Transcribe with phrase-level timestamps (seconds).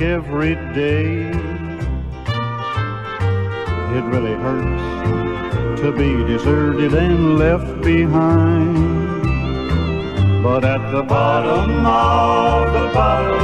[0.00, 1.30] every day.
[3.96, 9.22] It really hurts to be deserted and left behind.
[10.42, 13.40] But at the bottom of the bottle,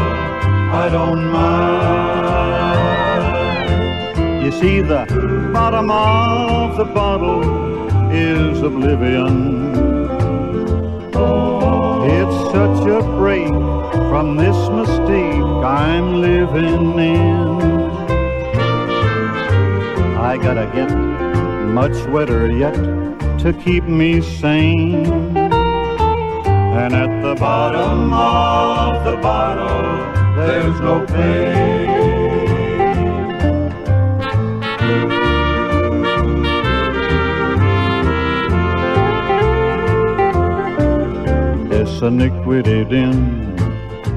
[0.82, 1.70] I don't mind.
[4.45, 5.06] You see, the
[5.52, 7.42] bottom of the bottle
[8.12, 9.60] is oblivion.
[11.12, 11.49] It's
[12.52, 13.48] such a break
[14.10, 17.60] from this mistake I'm living in.
[20.18, 20.90] I gotta get
[21.68, 22.74] much wetter yet
[23.38, 25.36] to keep me sane.
[25.36, 31.90] And at the bottom of the bottle, there's no pain.
[42.01, 43.59] This iniquity den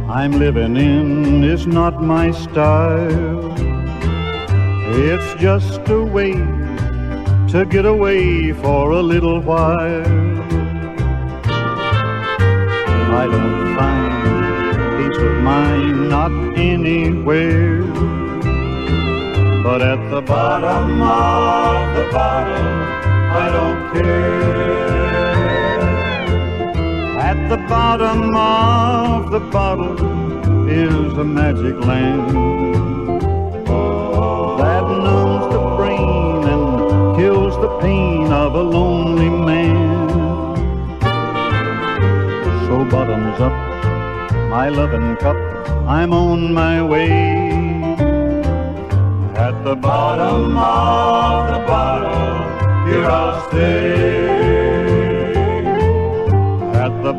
[0.09, 3.53] I'm living in is not my style.
[5.09, 6.31] It's just a way
[7.51, 10.05] to get away for a little while.
[13.21, 17.81] I don't find peace of mind not anywhere.
[19.61, 22.65] But at the bottom of the bottle,
[23.43, 24.92] I don't care.
[27.53, 29.93] The bottom of the bottle
[30.67, 32.31] is a magic land
[34.57, 40.09] that numbs the brain and kills the pain of a lonely man.
[42.65, 43.53] So bottoms up,
[44.49, 45.37] my loving cup,
[45.87, 47.11] I'm on my way.
[49.35, 54.42] At the bottom of the bottle, here I'll stay.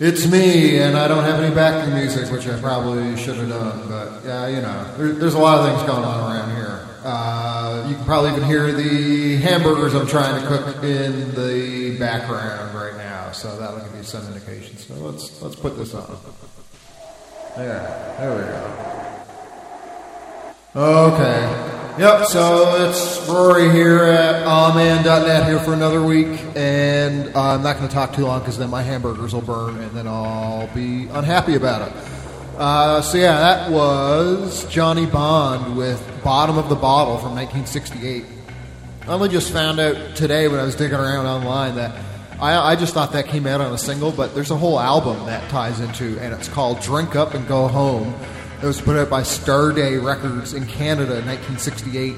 [0.00, 3.88] it's me, and I don't have any backing music, which I probably should have done.
[3.88, 6.88] But yeah, you know, there, there's a lot of things going on around here.
[7.04, 12.74] Uh, you can probably even hear the hamburgers I'm trying to cook in the background
[12.74, 14.76] right now, so that'll give you some indication.
[14.76, 16.18] So let's let's put this on.
[17.56, 18.96] There, there we go.
[20.82, 21.72] Okay.
[21.98, 27.88] Yep, so it's Rory here at awman.net here for another week, and I'm not going
[27.88, 31.54] to talk too long because then my hamburgers will burn and then I'll be unhappy
[31.54, 31.96] about it.
[32.58, 38.24] Uh, so, yeah, that was Johnny Bond with Bottom of the Bottle from 1968.
[39.02, 41.98] I only just found out today when I was digging around online that
[42.40, 45.24] I, I just thought that came out on a single, but there's a whole album
[45.24, 48.14] that ties into, and it's called Drink Up and Go Home.
[48.62, 52.14] It was put out by Starday Records in Canada in 1968.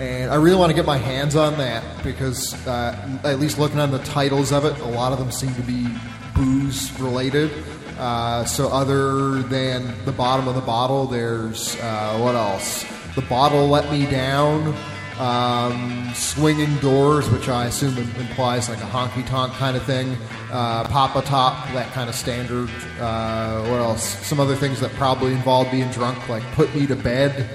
[0.00, 3.78] And I really want to get my hands on that because, uh, at least looking
[3.78, 5.86] on the titles of it, a lot of them seem to be
[6.34, 7.50] booze related.
[7.98, 12.84] Uh, so, other than the bottom of the bottle, there's uh, what else?
[13.16, 14.74] The bottle let me down.
[15.18, 20.16] Um, swinging doors, which I assume implies like a honky tonk kind of thing.
[20.52, 22.70] Uh, Pop a Top, that kind of standard.
[23.00, 24.04] Uh, what else?
[24.24, 27.48] Some other things that probably involve being drunk, like Put Me to Bed.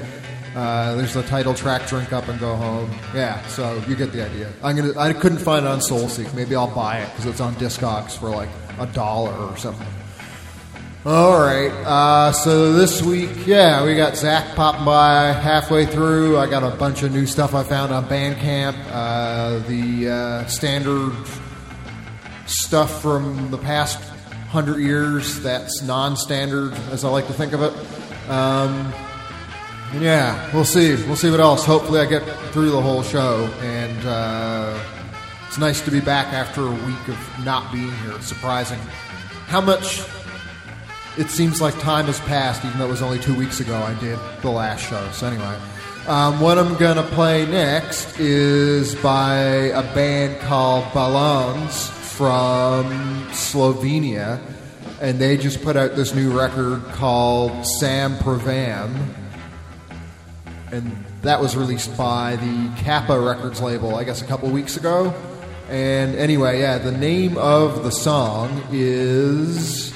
[0.56, 2.92] Uh, there's the title track, Drink Up and Go Home.
[3.16, 4.52] Yeah, so you get the idea.
[4.62, 5.00] I'm gonna.
[5.00, 6.34] I couldn't find it on SoulSeek.
[6.34, 9.88] Maybe I'll buy it because it's on Discogs for like a dollar or something.
[11.06, 11.70] All right.
[11.86, 16.38] Uh, so this week, yeah, we got Zach popping by halfway through.
[16.38, 18.82] I got a bunch of new stuff I found on Bandcamp.
[18.90, 21.12] Uh, the uh, standard
[22.46, 24.02] stuff from the past
[24.48, 27.74] hundred years that's non-standard, as I like to think of it.
[28.30, 28.94] Um,
[30.00, 30.96] yeah, we'll see.
[30.96, 31.66] We'll see what else.
[31.66, 32.24] Hopefully, I get
[32.54, 33.44] through the whole show.
[33.60, 34.82] And uh,
[35.50, 38.14] it's nice to be back after a week of not being here.
[38.14, 38.80] It's surprising
[39.48, 40.02] how much
[41.18, 43.94] it seems like time has passed, even though it was only two weeks ago I
[44.00, 45.10] did the last show.
[45.12, 45.58] So anyway,
[46.08, 52.86] um, what I'm gonna play next is by a band called Balons from
[53.30, 54.40] Slovenia,
[55.02, 58.96] and they just put out this new record called Sam Pravam,
[60.72, 65.14] and that was released by the Kappa Records label, I guess, a couple weeks ago.
[65.70, 69.94] And anyway, yeah, the name of the song is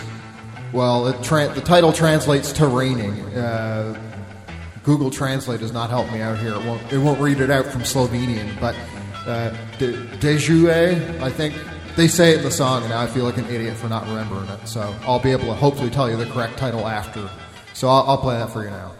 [0.78, 3.20] well, tra- the title translates to raining.
[3.36, 4.00] Uh,
[4.84, 6.54] Google Translate does not help me out here.
[6.54, 8.76] It won't, it won't read it out from Slovenian, but
[9.28, 11.54] Uh, De- Dejouet, I think
[11.98, 14.08] they say it in the song, and now I feel like an idiot for not
[14.08, 14.66] remembering it.
[14.66, 17.30] So I'll be able to hopefully tell you the correct title after.
[17.74, 18.94] So I'll, I'll play that for you now.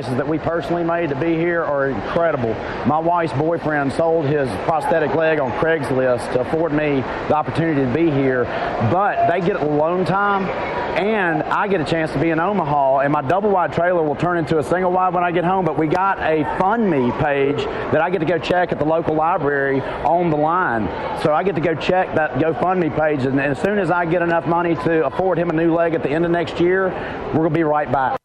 [0.00, 2.54] Sacrifices that we personally made to be here are incredible.
[2.86, 7.92] My wife's boyfriend sold his prosthetic leg on Craigslist to afford me the opportunity to
[7.92, 8.44] be here,
[8.90, 10.44] but they get alone time
[10.90, 14.16] and I get a chance to be in Omaha, and my double wide trailer will
[14.16, 15.64] turn into a single wide when I get home.
[15.64, 17.56] But we got a Fund Me page
[17.92, 20.88] that I get to go check at the local library on the line.
[21.22, 24.20] So I get to go check that GoFundMe page, and as soon as I get
[24.20, 26.88] enough money to afford him a new leg at the end of next year,
[27.28, 28.19] we're going to be right back.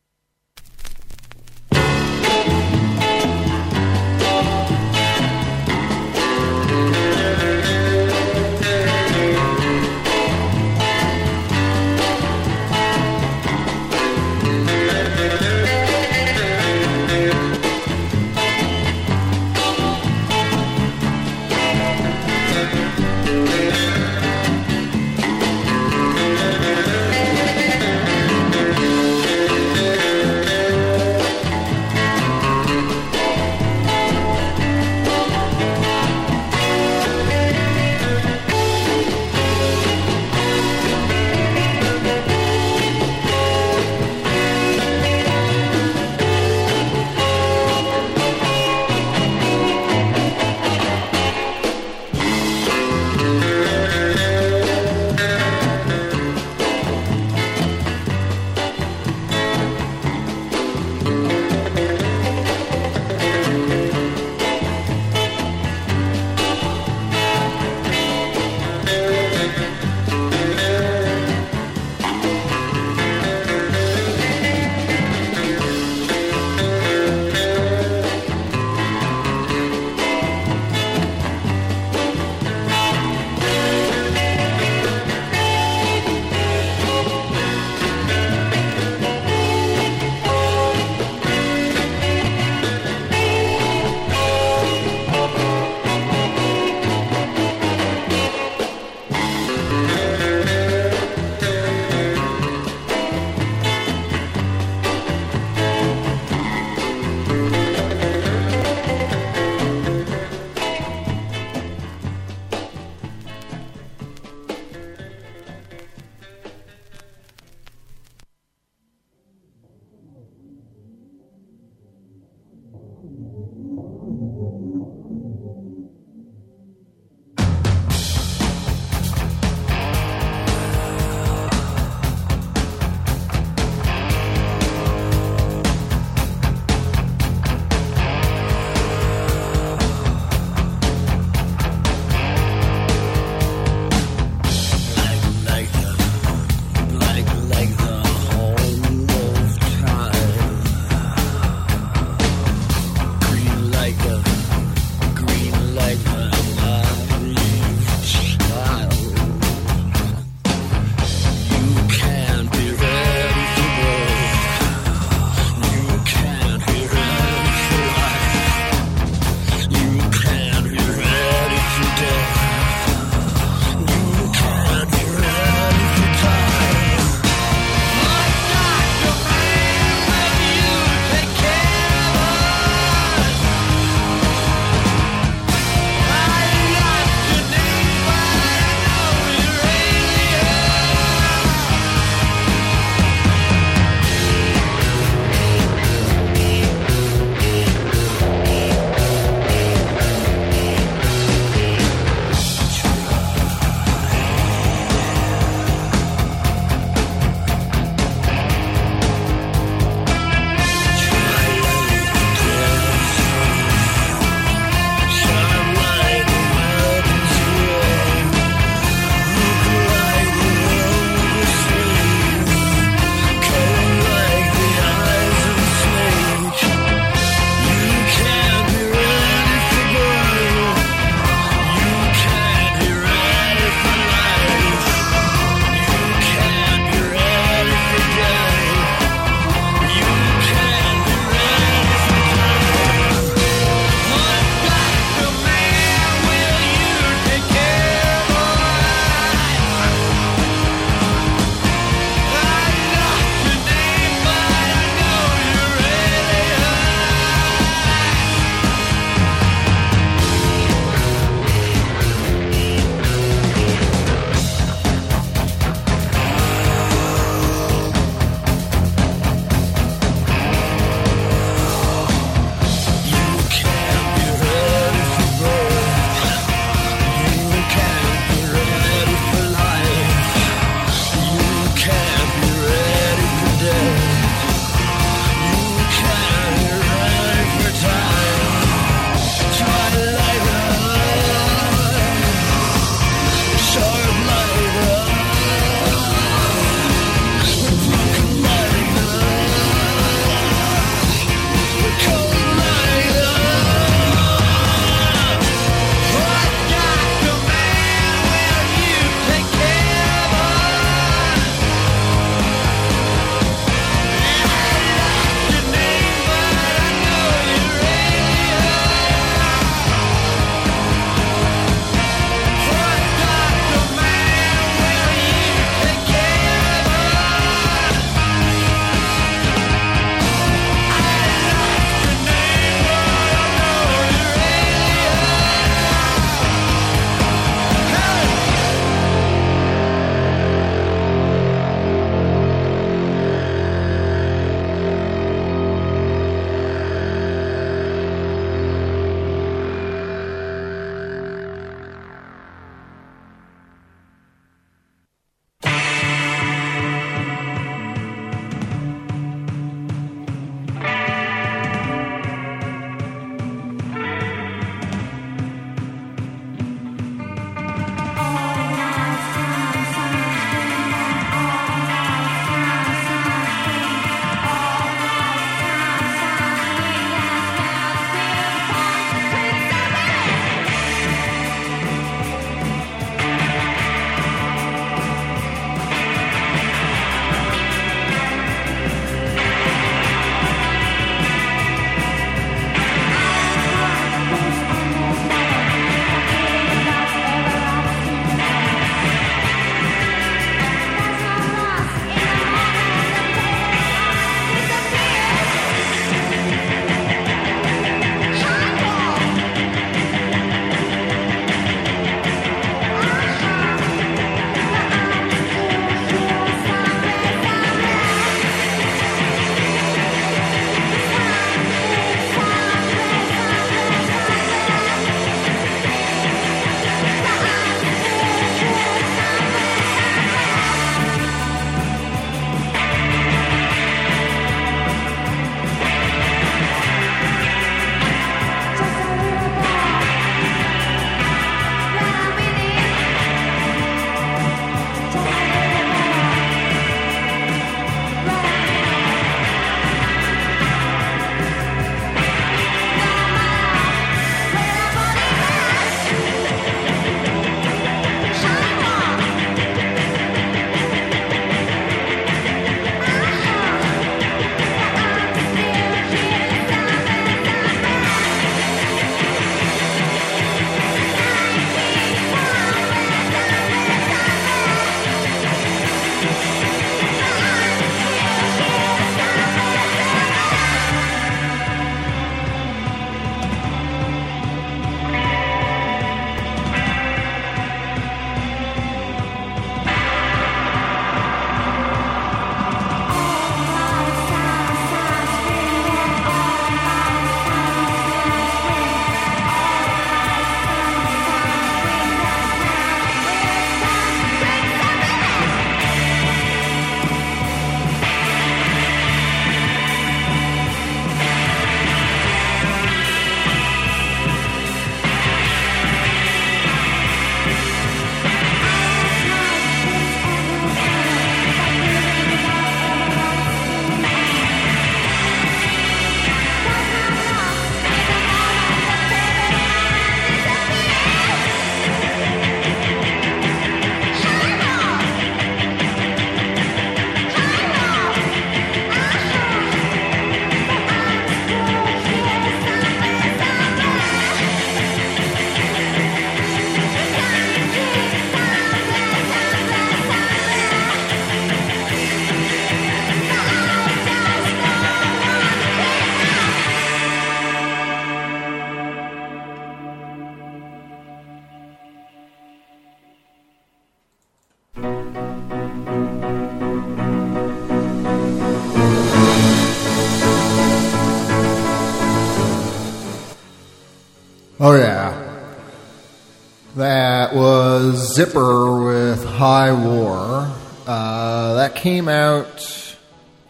[578.15, 580.49] Zipper with High War.
[580.87, 582.95] Uh, that came out,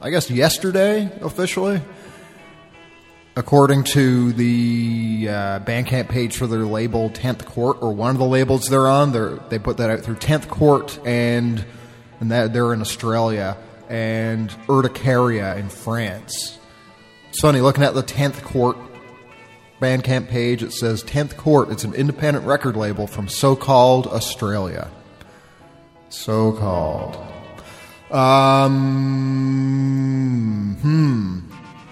[0.02, 1.82] I guess, yesterday officially,
[3.36, 8.26] according to the uh, Bandcamp page for their label Tenth Court, or one of the
[8.26, 9.12] labels they're on.
[9.12, 11.64] They're, they put that out through Tenth Court, and
[12.20, 16.58] and that they're in Australia, and Urticaria in France.
[17.30, 18.78] It's funny looking at the Tenth Court
[19.82, 20.64] Bandcamp page.
[20.64, 21.70] It says Tenth Court.
[21.70, 24.90] It's an independent record label from so-called Australia.
[26.10, 27.18] So-called.
[28.12, 28.76] Um.
[30.82, 31.40] Hmm.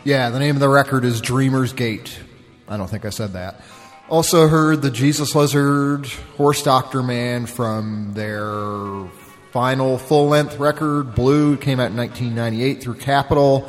[0.04, 2.20] Yeah, the name of the record is Dreamer's Gate.
[2.68, 3.62] I don't think I said that.
[4.10, 6.06] Also heard the Jesus Lizard,
[6.38, 9.08] Horse Doctor Man from their
[9.52, 13.68] final full length record, Blue, came out in 1998 through Capitol.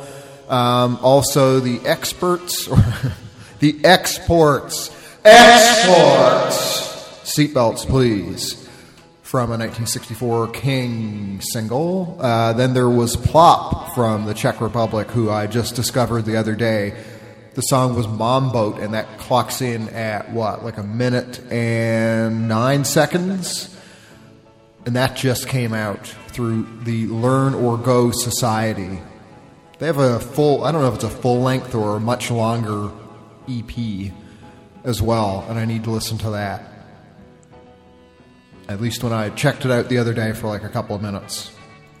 [0.49, 2.67] Um, also, the experts,
[3.59, 4.89] the exports,
[5.23, 6.81] exports,
[7.23, 8.53] seatbelts, please,
[9.23, 12.17] from a 1964 King single.
[12.19, 16.55] Uh, then there was Plop from the Czech Republic, who I just discovered the other
[16.55, 16.93] day.
[17.53, 22.47] The song was Mom Boat, and that clocks in at what, like a minute and
[22.47, 23.75] nine seconds?
[24.85, 28.99] and that just came out through the Learn or Go Society.
[29.79, 32.29] They have a full, I don't know if it's a full length or a much
[32.29, 32.91] longer
[33.49, 34.11] EP
[34.83, 36.63] as well, and I need to listen to that.
[38.67, 41.01] At least when I checked it out the other day for like a couple of
[41.01, 41.51] minutes,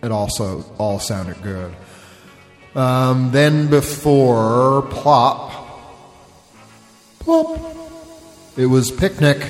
[0.01, 1.75] it also all sounded good.
[2.75, 5.51] Um, then before Plop,
[7.19, 7.59] Plop,
[8.57, 9.49] it was Picnic.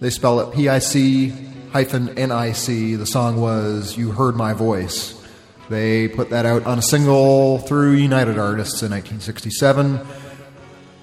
[0.00, 1.32] They spell it P I C
[1.72, 2.98] hyphen NIC.
[2.98, 5.21] The song was You Heard My Voice.
[5.68, 10.00] They put that out on a single through United Artists in 1967.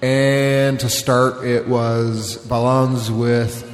[0.02, 3.66] And to start, it was Ballons with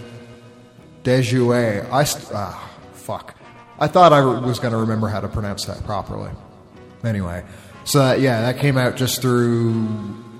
[1.04, 1.90] Dejouet.
[1.92, 3.36] I st- ah, fuck.
[3.78, 6.30] I thought I was going to remember how to pronounce that properly.
[7.04, 7.44] Anyway,
[7.84, 9.86] so that, yeah, that came out just through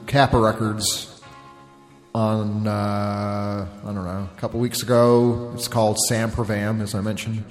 [0.06, 1.12] Kappa Records
[2.14, 5.52] on uh, I don't know a couple weeks ago.
[5.54, 7.44] It's called Sam Pravam, as I mentioned.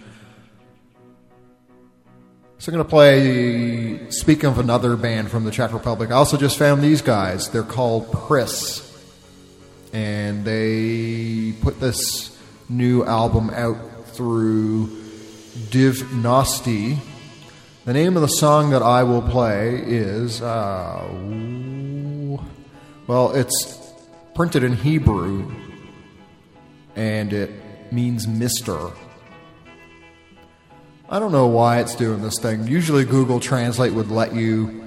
[2.57, 4.09] So I'm going to play.
[4.11, 7.49] Speaking of another band from the Czech Republic, I also just found these guys.
[7.49, 8.81] They're called Pris,
[9.91, 12.35] and they put this
[12.69, 14.87] new album out through
[15.69, 16.97] Divnosti.
[17.83, 21.05] The name of the song that I will play is, uh,
[23.05, 23.77] well, it's
[24.33, 25.51] printed in Hebrew,
[26.95, 27.51] and it
[27.91, 28.91] means mister.
[31.07, 32.67] I don't know why it's doing this thing.
[32.67, 34.83] Usually, Google Translate would let you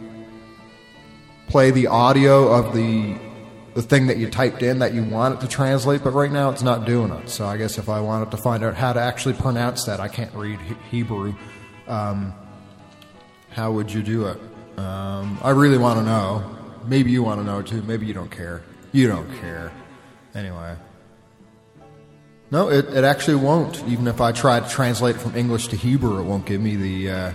[1.46, 3.16] play the audio of the
[3.74, 6.50] the thing that you typed in that you want it to translate, but right now
[6.50, 7.28] it's not doing it.
[7.28, 10.08] So I guess if I wanted to find out how to actually pronounce that, I
[10.08, 10.58] can't read
[10.90, 11.34] Hebrew.
[11.86, 12.34] Um,
[13.50, 14.40] how would you do it?
[14.78, 16.56] Um, I really want to know.
[16.86, 17.82] Maybe you want to know too.
[17.82, 18.62] Maybe you don't care.
[18.90, 19.70] You don't care.
[20.34, 20.74] Anyway.
[22.50, 23.84] No, it, it actually won't.
[23.86, 26.76] Even if I try to translate it from English to Hebrew, it won't give me
[26.76, 27.32] the uh,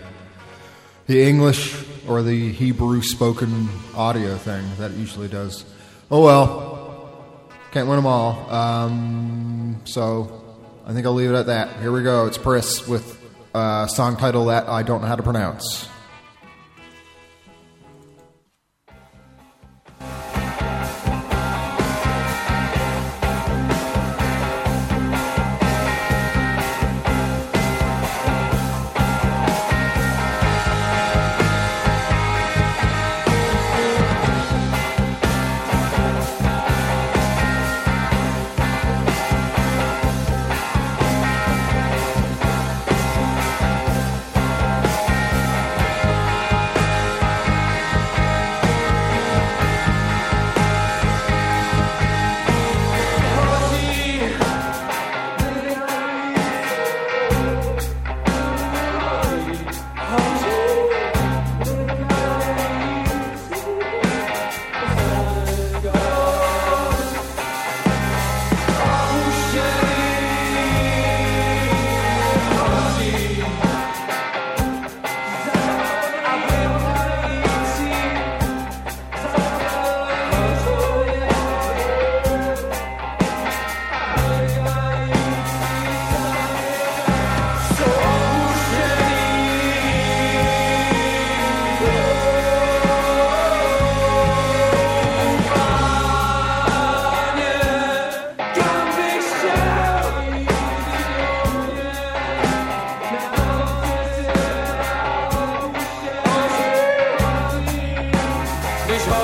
[1.06, 5.66] the English or the Hebrew spoken audio thing that it usually does.
[6.10, 7.12] Oh well,
[7.72, 8.50] can't win them all.
[8.52, 10.44] Um, so
[10.86, 11.80] I think I'll leave it at that.
[11.80, 12.26] Here we go.
[12.26, 13.20] It's Pris with
[13.54, 15.88] a song title that I don't know how to pronounce.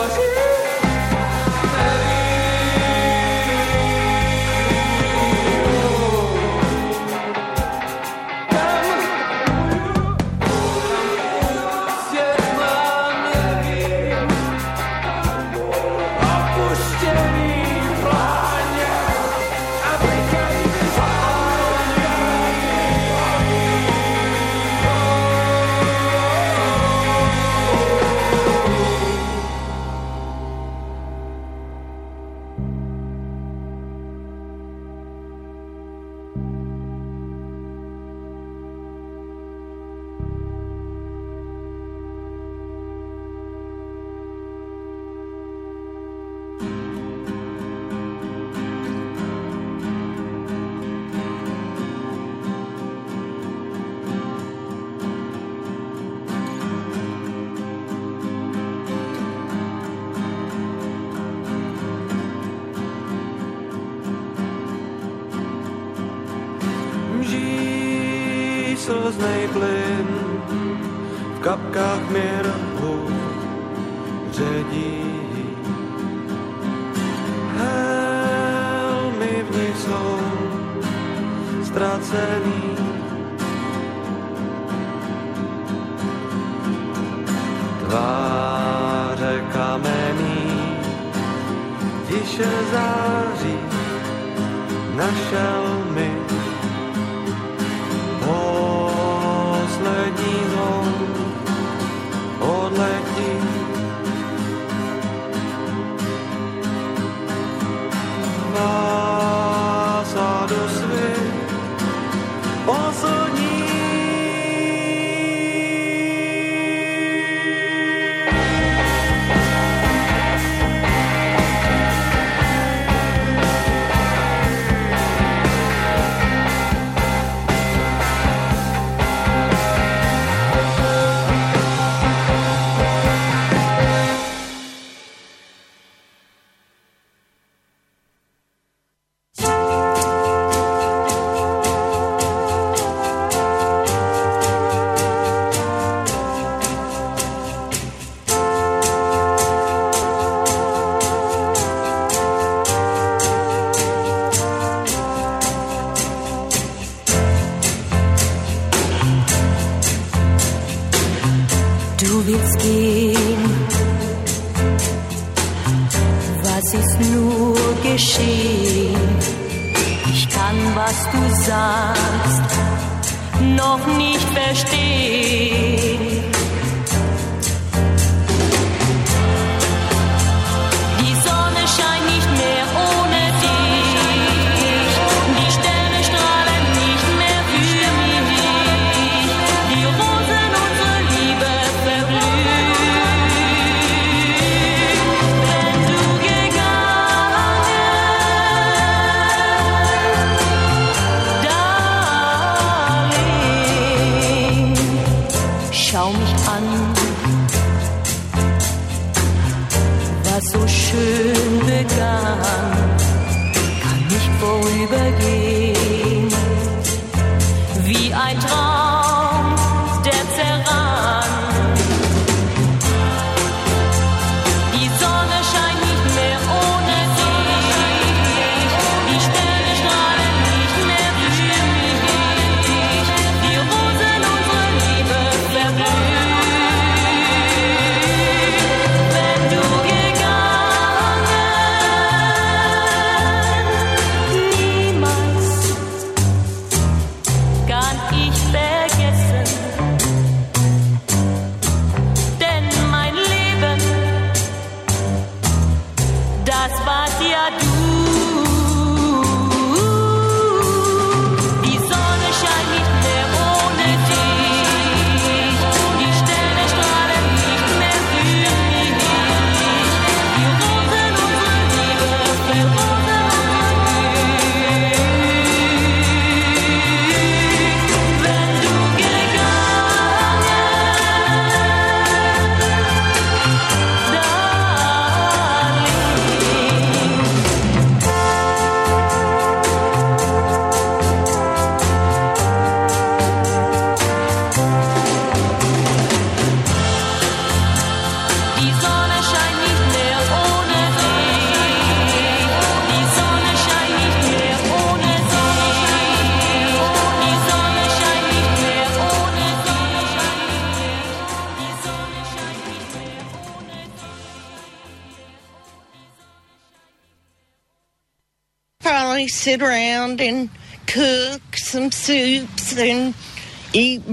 [0.08, 0.59] yours.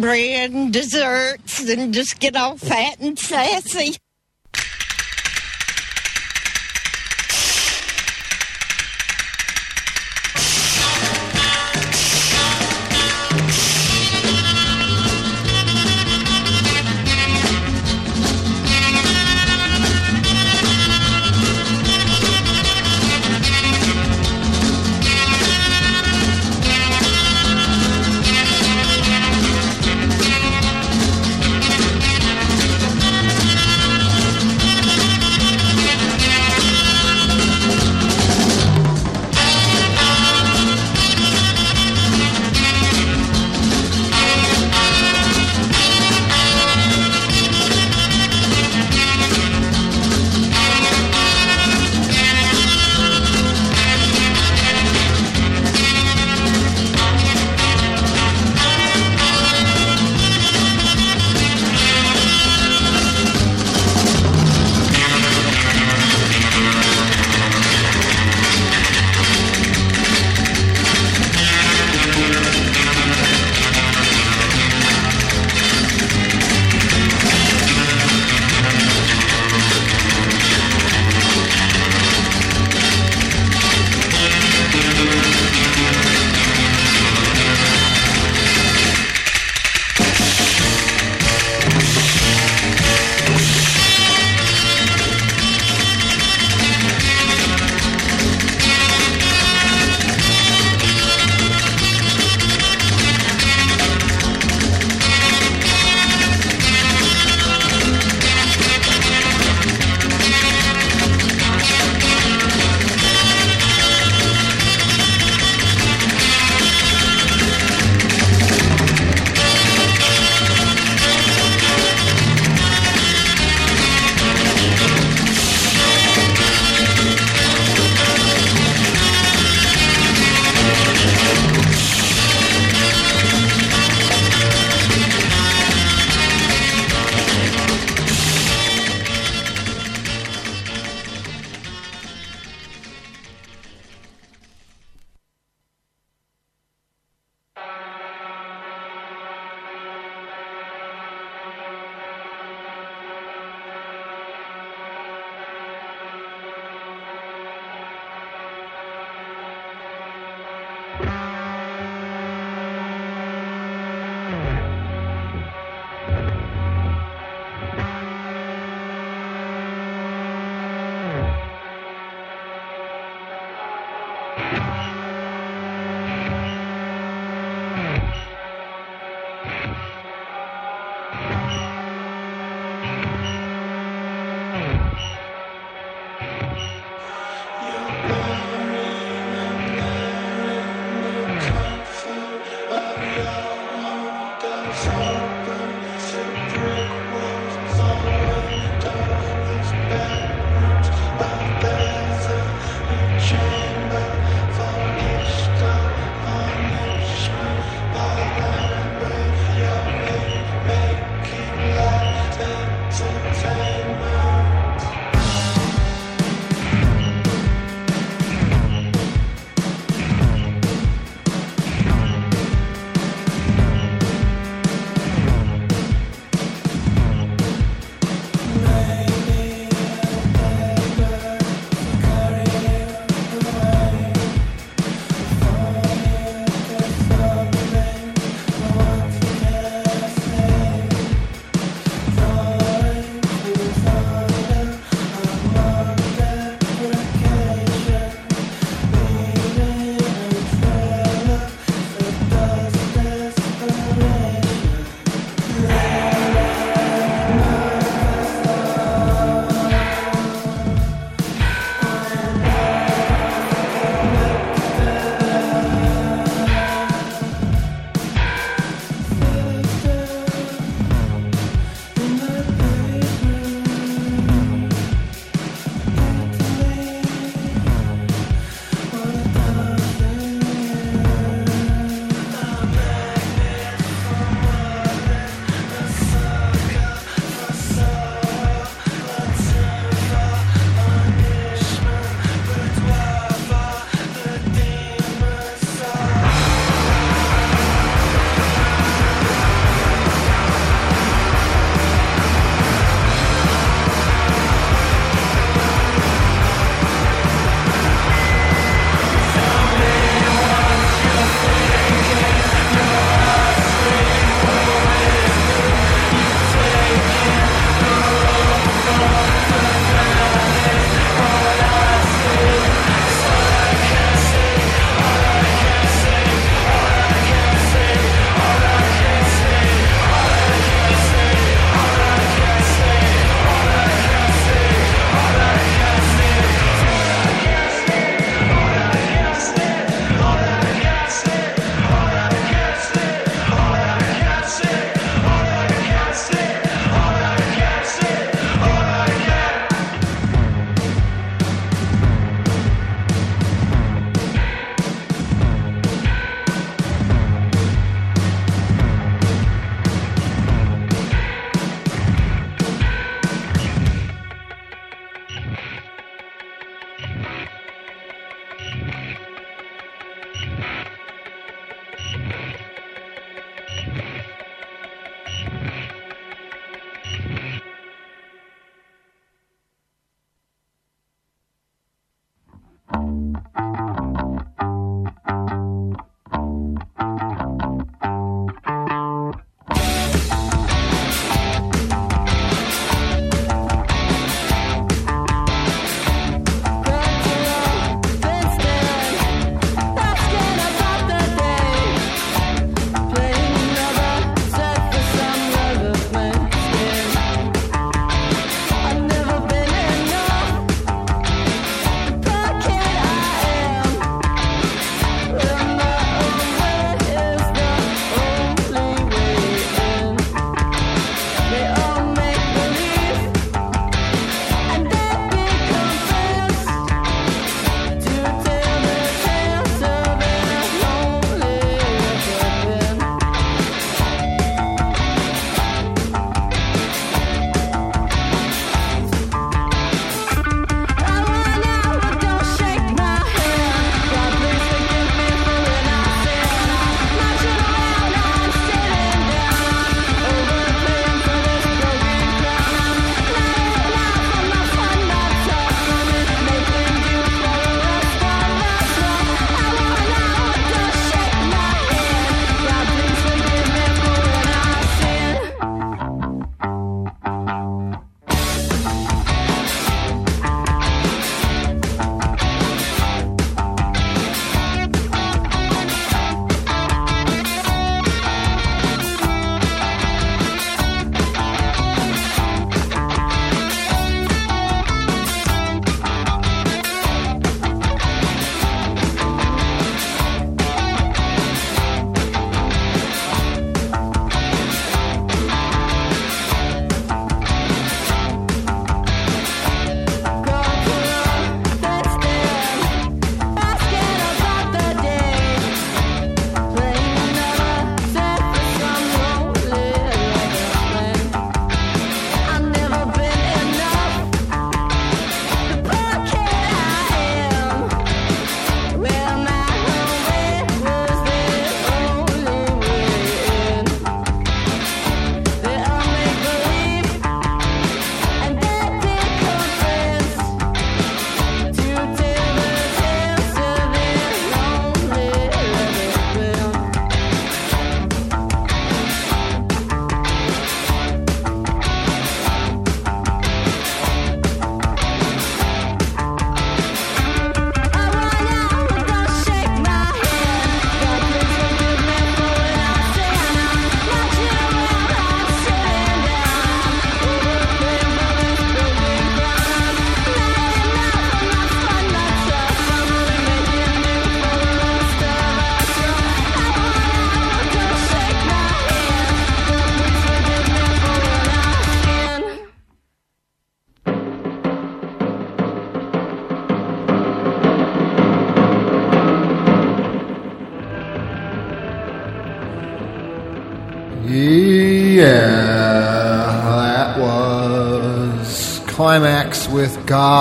[0.01, 3.97] bread and desserts and just get all fat and sassy.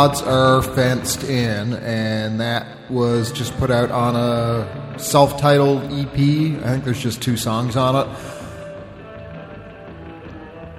[0.05, 6.13] Are Fenced In, and that was just put out on a self titled EP.
[6.13, 8.17] I think there's just two songs on it.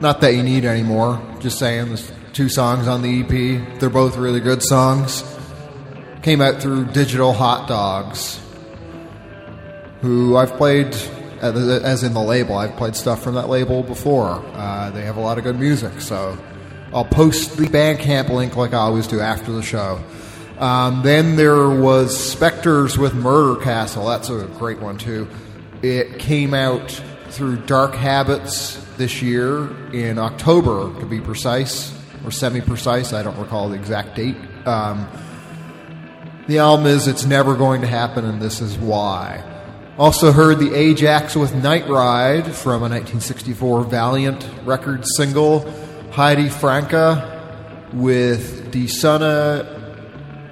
[0.00, 3.80] Not that you need anymore, just saying there's two songs on the EP.
[3.80, 5.24] They're both really good songs.
[6.22, 8.40] Came out through Digital Hot Dogs,
[10.02, 10.94] who I've played
[11.42, 12.56] as in the label.
[12.56, 14.44] I've played stuff from that label before.
[14.54, 16.38] Uh, they have a lot of good music, so
[16.92, 20.00] I'll post the Bandcamp link like I always do after the show.
[20.58, 24.06] Um, then there was Spectres with Murder Castle.
[24.06, 25.28] That's a great one too.
[25.82, 26.90] It came out
[27.28, 31.92] through Dark Habits this year in October, to be precise,
[32.24, 33.12] or semi-precise.
[33.12, 34.36] I don't recall the exact date.
[34.64, 35.06] Um,
[36.46, 39.44] the album is It's Never Going to Happen, and This Is Why.
[39.98, 45.60] Also heard the Ajax with Night Ride from a 1964 Valiant Records single.
[46.16, 49.66] Heidi Franka with Die Sonne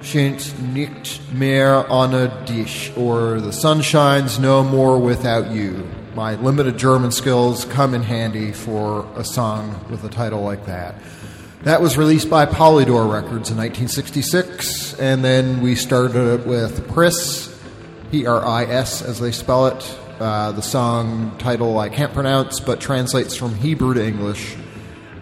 [0.03, 5.89] scheint nicht mehr ohne dich, or The Sun Shines No More Without You.
[6.13, 10.93] My limited German skills come in handy for a song with a title like that.
[11.63, 17.59] That was released by Polydor Records in 1966, and then we started it with Pris,
[18.11, 19.99] P R I S as they spell it.
[20.19, 24.57] Uh, the song title I can't pronounce, but translates from Hebrew to English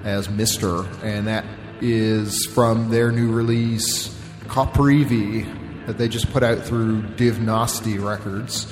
[0.03, 1.45] as Mister, and that
[1.81, 4.09] is from their new release,
[4.47, 8.71] Koprivi, that they just put out through Divnosti Records.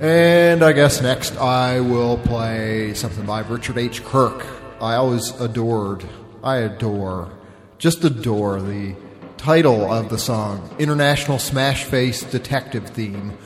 [0.00, 4.04] And I guess next I will play something by Richard H.
[4.04, 4.46] Kirk.
[4.80, 6.04] I always adored,
[6.44, 7.30] I adore,
[7.78, 8.94] just adore the
[9.38, 13.38] title of the song, International Smash Face Detective Theme.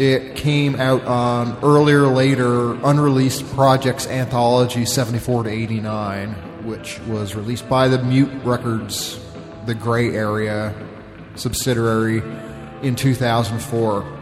[0.00, 7.68] It came out on earlier, later, unreleased projects anthology 74 to 89, which was released
[7.68, 9.20] by the Mute Records,
[9.66, 10.74] the Gray Area
[11.34, 12.22] subsidiary,
[12.80, 14.18] in 2004.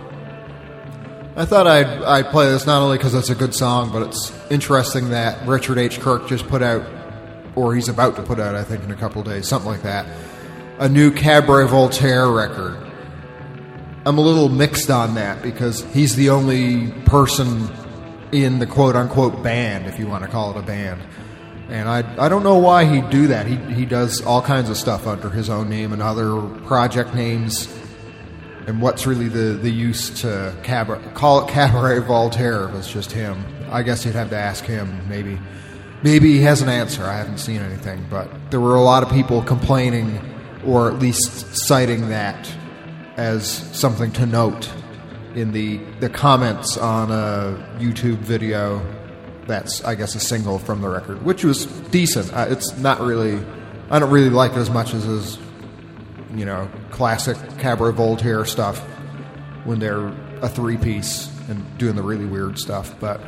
[1.36, 4.32] I thought I'd, I'd play this not only because it's a good song, but it's
[4.50, 6.00] interesting that Richard H.
[6.00, 6.84] Kirk just put out,
[7.54, 10.06] or he's about to put out, I think, in a couple days, something like that,
[10.80, 12.87] a new Cabaret Voltaire record.
[14.06, 17.68] I'm a little mixed on that because he's the only person
[18.32, 21.02] in the quote unquote band, if you want to call it a band.
[21.68, 23.46] And I, I don't know why he'd do that.
[23.46, 27.68] He, he does all kinds of stuff under his own name and other project names.
[28.66, 33.12] And what's really the, the use to cabaret, call it Cabaret Voltaire if it's just
[33.12, 33.44] him?
[33.70, 35.38] I guess you'd have to ask him, maybe.
[36.02, 37.04] Maybe he has an answer.
[37.04, 38.06] I haven't seen anything.
[38.08, 40.20] But there were a lot of people complaining
[40.64, 42.50] or at least citing that
[43.18, 43.46] as
[43.76, 44.70] something to note
[45.34, 48.80] in the, the comments on a YouTube video
[49.46, 52.32] that's, I guess, a single from the record, which was decent.
[52.32, 53.44] Uh, it's not really,
[53.90, 55.38] I don't really like it as much as his,
[56.34, 58.78] you know, classic Cabaret Voltaire stuff
[59.64, 60.06] when they're
[60.40, 62.94] a three piece and doing the really weird stuff.
[63.00, 63.20] But,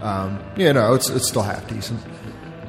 [0.00, 2.00] um, you know, it's, it's still half decent.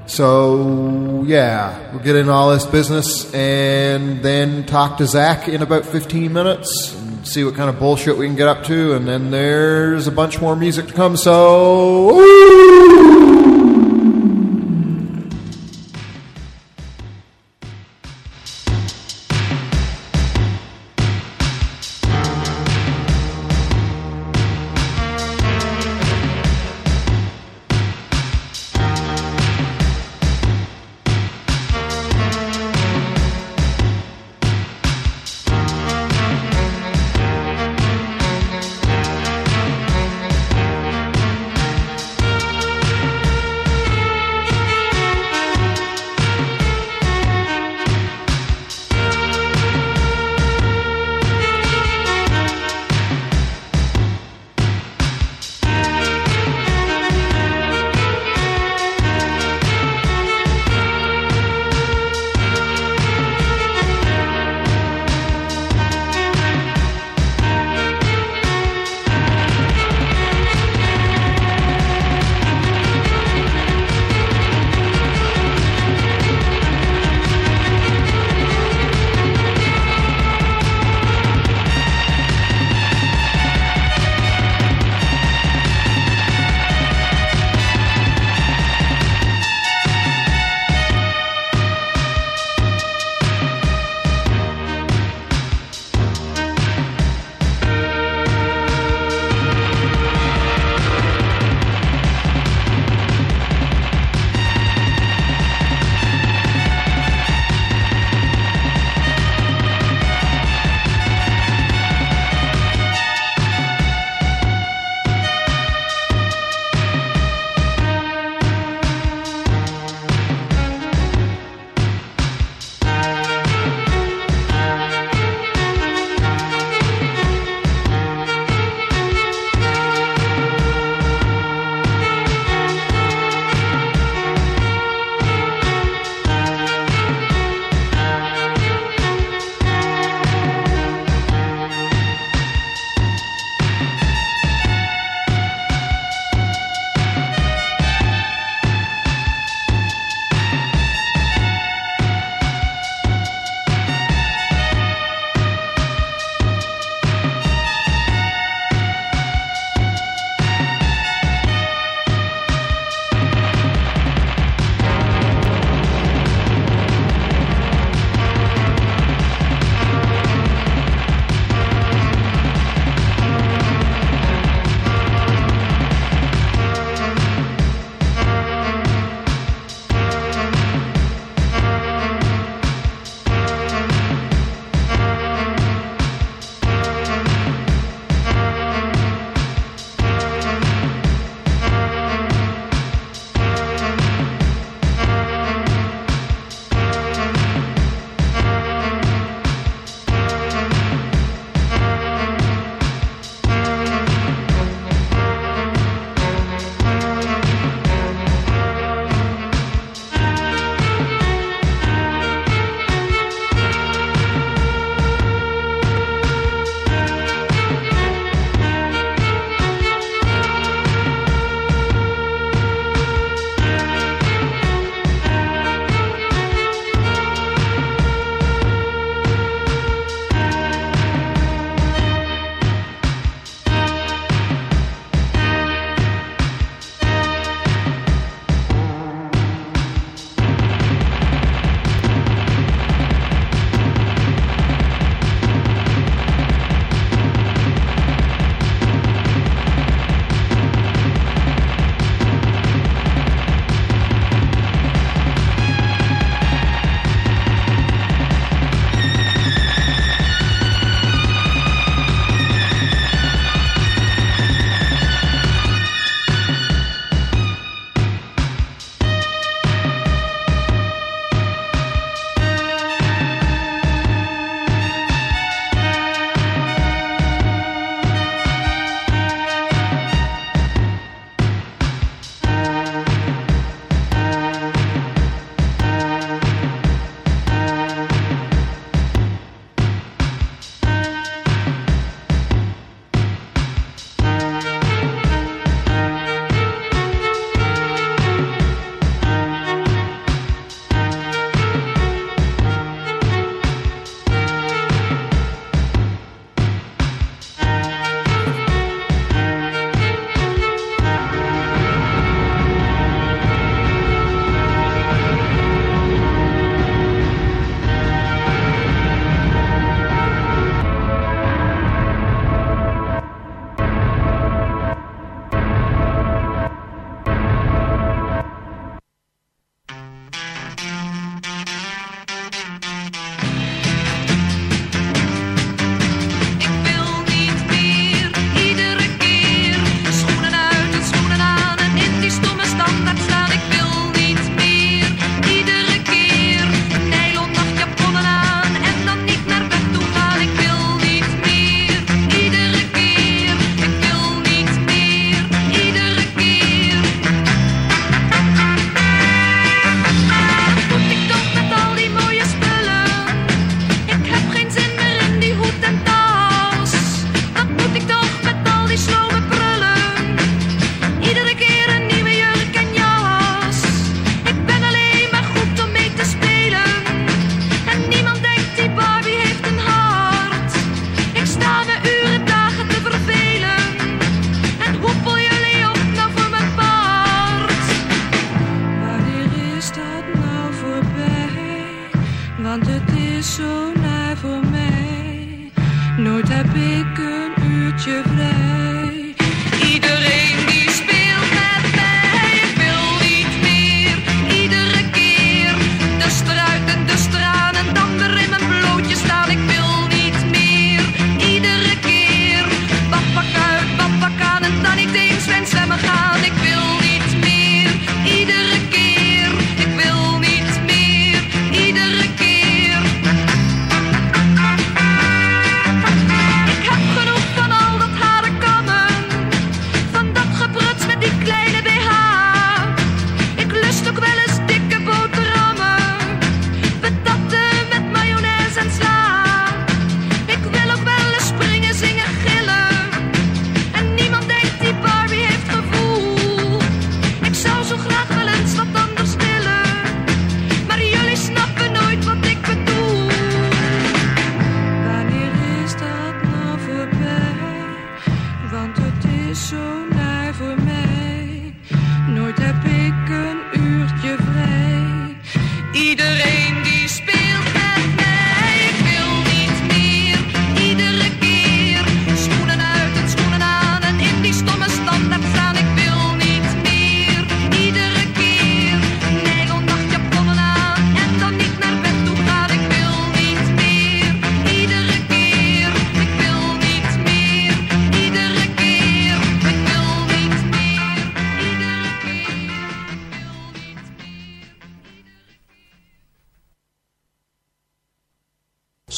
[0.09, 5.85] So yeah, we'll get into all this business and then talk to Zach in about
[5.85, 8.95] 15 minutes and see what kind of bullshit we can get up to.
[8.95, 11.15] And then there's a bunch more music to come.
[11.15, 12.98] So.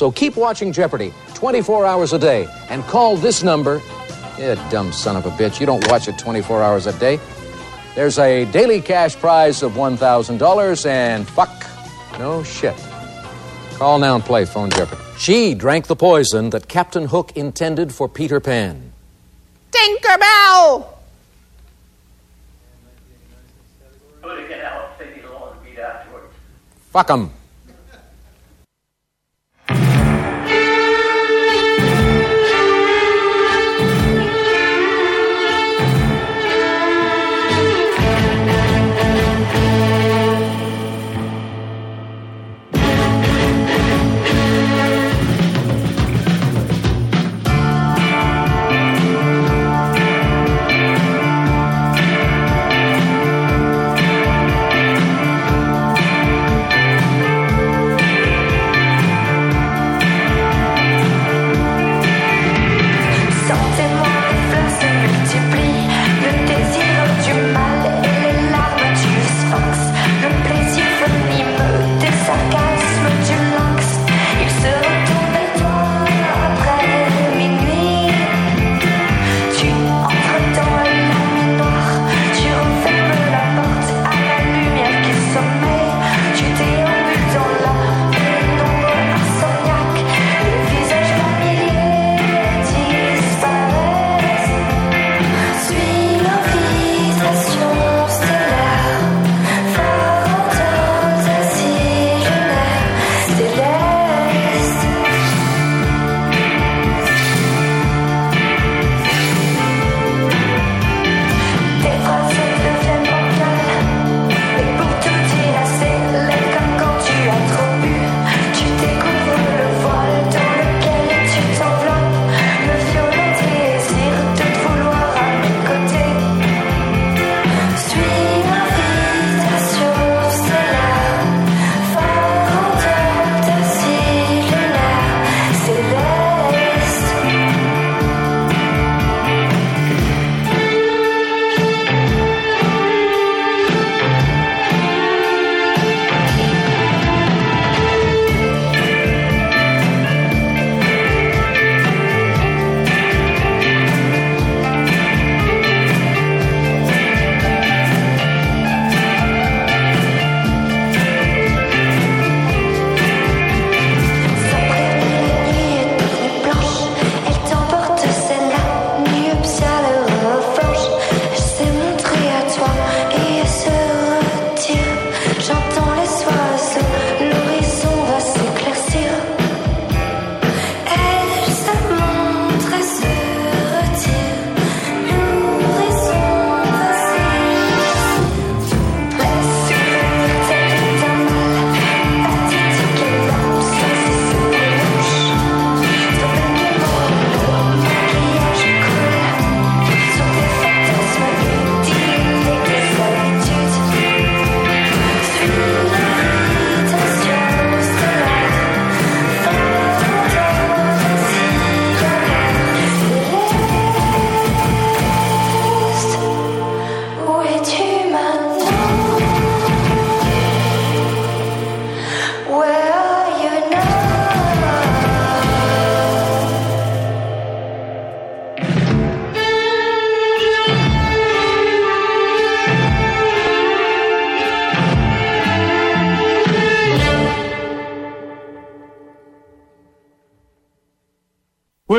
[0.01, 3.79] So keep watching Jeopardy 24 hours a day and call this number.
[4.35, 5.59] Yeah, dumb son of a bitch.
[5.59, 7.19] You don't watch it 24 hours a day.
[7.93, 11.67] There's a daily cash prize of $1,000 and fuck,
[12.17, 12.73] no shit.
[13.73, 15.03] Call now and play Phone Jeopardy.
[15.19, 18.93] She drank the poison that Captain Hook intended for Peter Pan.
[19.69, 20.87] Tinkerbell!
[26.91, 27.29] Fuck 'em.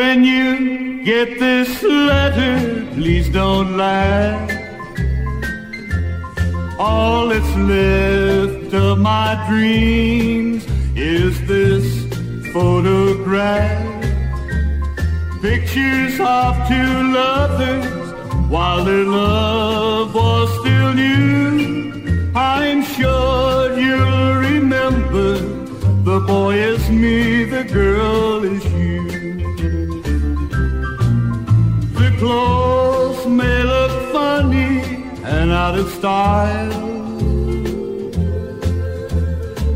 [0.01, 4.51] You get this letter, please don't laugh.
[6.79, 10.65] All that's left of my dreams
[10.97, 11.85] is this
[12.55, 14.03] photograph.
[15.43, 18.13] Pictures of two lovers
[18.49, 22.33] while their love was still new.
[22.35, 25.39] I'm sure you'll remember
[26.05, 28.72] the boy is me, the girl is
[32.23, 34.79] clothes may look funny
[35.25, 36.83] and out of style.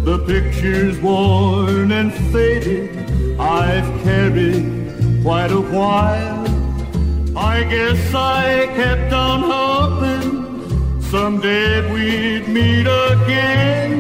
[0.08, 2.90] The picture's worn and faded,
[3.40, 4.64] I've carried
[5.24, 6.46] quite a while.
[7.36, 10.30] I guess I kept on hoping
[11.02, 13.96] someday we'd meet again.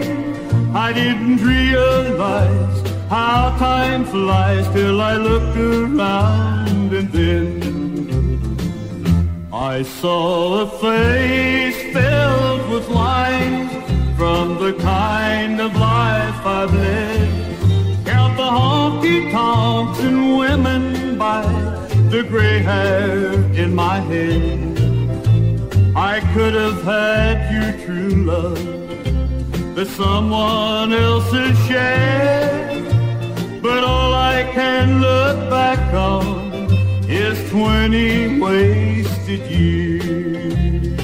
[0.84, 2.78] I didn't realize
[3.08, 7.65] how time flies till I looked around and then
[9.58, 13.72] I saw a face filled with lines
[14.14, 18.04] from the kind of life I've led.
[18.04, 21.40] Count the honky tonks and women by
[22.10, 24.78] the gray hair in my head.
[25.96, 28.62] I could have had your true love
[29.74, 33.62] that someone else has shared.
[33.62, 36.68] But all I can look back on
[37.08, 38.38] is 20
[39.26, 41.00] wasted years.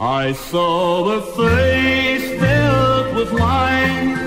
[0.00, 4.18] I saw a face filled with lines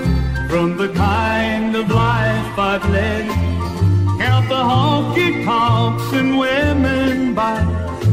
[0.50, 3.28] from the kind of life I've led.
[4.20, 7.60] Count the honky tonks and women by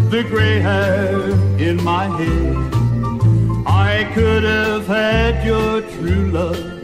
[0.10, 2.75] the gray hair in my head.
[3.98, 6.82] I could have had your true love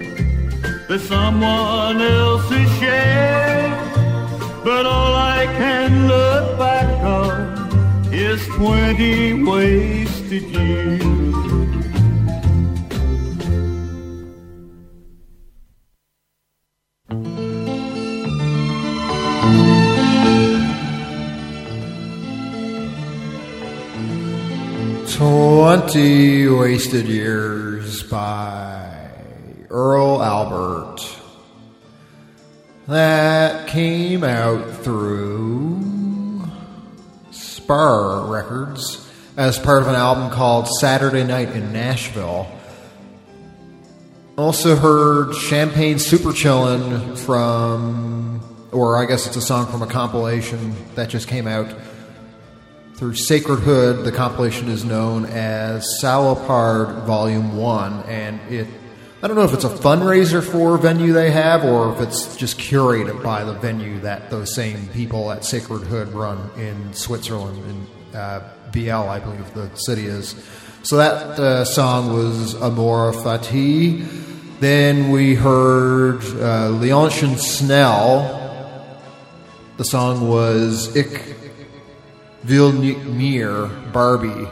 [0.87, 4.63] that someone else has shared.
[4.63, 11.50] But all I can look back on is 20 wasted years.
[25.81, 29.09] Twenty Wasted Years by
[29.71, 30.99] Earl Albert.
[32.87, 36.43] That came out through
[37.31, 42.47] Spar Records as part of an album called Saturday Night in Nashville.
[44.37, 48.39] Also heard Champagne Super Chillin' from,
[48.71, 51.73] or I guess it's a song from a compilation that just came out
[53.01, 54.05] through Sacred Hood.
[54.05, 58.67] The compilation is known as Salopard Volume 1, and it
[59.23, 62.35] I don't know if it's a fundraiser for a venue they have or if it's
[62.35, 67.57] just curated by the venue that those same people at Sacred Hood run in Switzerland,
[67.65, 70.35] in uh, BL, I believe the city is.
[70.83, 74.05] So that uh, song was Amor Fati.
[74.59, 78.37] Then we heard uh, Leontian Snell.
[79.77, 81.40] The song was Ich
[82.43, 84.47] mir Barbie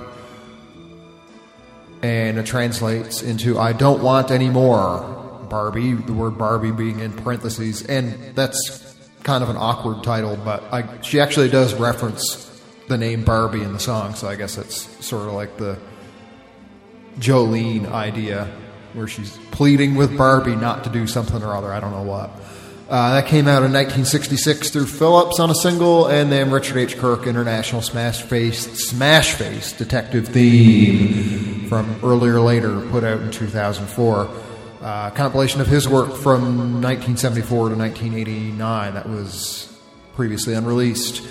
[2.01, 5.15] and it translates into I don't want any more
[5.49, 10.63] Barbie, the word Barbie being in parentheses, and that's kind of an awkward title, but
[10.71, 12.45] I, she actually does reference
[12.87, 15.77] the name Barbie in the song, so I guess it's sort of like the
[17.19, 18.45] Jolene idea,
[18.93, 21.73] where she's pleading with Barbie not to do something or other.
[21.73, 22.31] I don't know what.
[22.89, 26.97] Uh, that came out in 1966 through Philips on a single, and then Richard H.
[26.97, 34.27] Kirk International Smash Face Smash Face Detective Theme from earlier later put out in 2004.
[34.81, 39.71] Uh, compilation of his work from 1974 to 1989 that was
[40.15, 41.21] previously unreleased.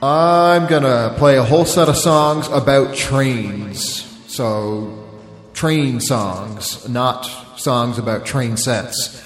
[0.00, 4.04] I'm gonna play a whole set of songs about trains.
[4.28, 5.04] So,
[5.52, 7.24] train songs, not
[7.56, 9.23] songs about train sets.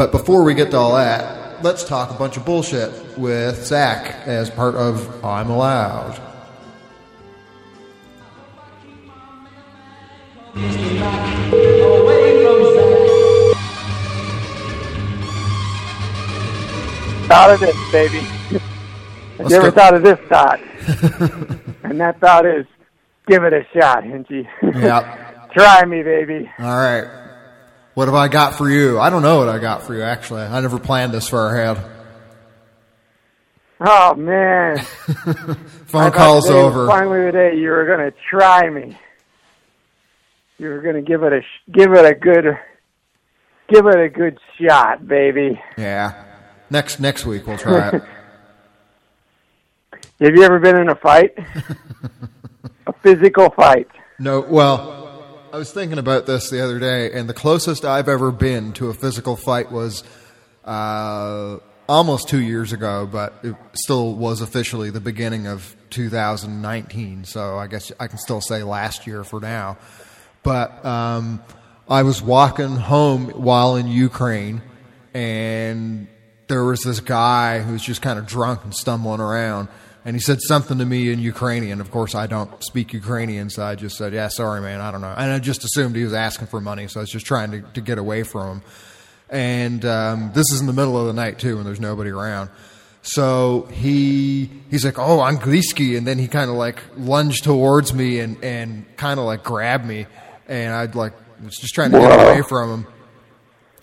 [0.00, 4.26] But before we get to all that, let's talk a bunch of bullshit with Zach
[4.26, 6.14] as part of I'm Allowed.
[17.28, 18.20] Thought of this, baby.
[18.20, 18.62] Have
[19.38, 19.76] Let's you ever go.
[19.76, 20.60] thought of this thought?
[21.84, 22.64] and that thought is,
[23.26, 24.48] give it a shot, Hinchy.
[24.62, 25.50] Yep.
[25.52, 26.50] Try me, baby.
[26.58, 27.29] All right.
[28.00, 28.98] What have I got for you?
[28.98, 30.40] I don't know what I got for you, actually.
[30.40, 31.84] I never planned this far ahead.
[33.78, 34.78] Oh man.
[35.84, 36.86] Phone call's over.
[36.86, 38.98] Finally, today you were going to try me.
[40.56, 42.46] You were going to give it a sh- give it a good
[43.68, 45.60] give it a good shot, baby.
[45.76, 46.24] Yeah.
[46.70, 48.02] Next next week we'll try it.
[50.22, 51.34] Have you ever been in a fight?
[52.86, 53.88] a physical fight?
[54.18, 54.99] No, well,
[55.52, 58.88] I was thinking about this the other day, and the closest I've ever been to
[58.88, 60.04] a physical fight was
[60.64, 67.24] uh, almost two years ago, but it still was officially the beginning of 2019.
[67.24, 69.76] So I guess I can still say last year for now.
[70.44, 71.42] But um,
[71.88, 74.62] I was walking home while in Ukraine,
[75.14, 76.06] and
[76.46, 79.68] there was this guy who was just kind of drunk and stumbling around.
[80.04, 81.80] And he said something to me in Ukrainian.
[81.80, 85.02] Of course, I don't speak Ukrainian, so I just said, "Yeah, sorry, man, I don't
[85.02, 87.50] know." And I just assumed he was asking for money, so I was just trying
[87.50, 88.62] to, to get away from him.
[89.28, 92.48] And um, this is in the middle of the night too, and there's nobody around.
[93.02, 98.20] So he he's like, "Oh, Angliski," and then he kind of like lunged towards me
[98.20, 100.06] and and kind of like grabbed me,
[100.48, 101.12] and I'd like
[101.44, 102.86] was just trying to get away from him.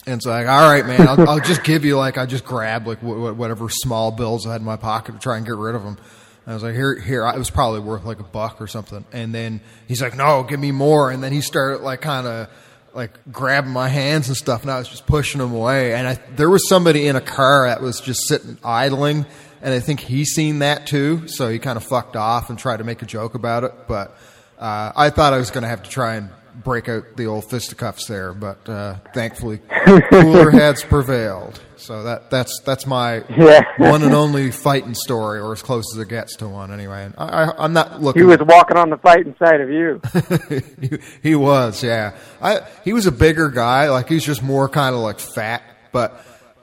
[0.07, 2.87] And it's like, all right, man, I'll, I'll just give you like I just grabbed
[2.87, 3.03] like wh-
[3.33, 5.83] wh- whatever small bills I had in my pocket to try and get rid of
[5.83, 5.97] them.
[6.45, 7.27] And I was like, here, here.
[7.27, 9.03] It was probably worth like a buck or something.
[9.11, 11.11] And then he's like, no, give me more.
[11.11, 12.49] And then he started like kind of
[12.93, 15.93] like grabbing my hands and stuff, and I was just pushing him away.
[15.93, 19.25] And I, there was somebody in a car that was just sitting idling,
[19.61, 21.27] and I think he seen that too.
[21.27, 23.73] So he kind of fucked off and tried to make a joke about it.
[23.87, 24.17] But
[24.57, 26.31] uh, I thought I was going to have to try and
[26.63, 29.59] break out the old fisticuffs there, but uh, thankfully
[30.09, 31.61] cooler heads prevailed.
[31.77, 33.61] So that that's that's my Yeah.
[33.77, 37.05] one and only fighting story, or as close as it gets to one, anyway.
[37.05, 38.23] And I, I, I'm not looking.
[38.23, 40.01] He was walking on the fighting side of you.
[40.81, 40.97] he,
[41.29, 42.15] he was, yeah.
[42.41, 46.13] I he was a bigger guy, like he's just more kind of like fat, but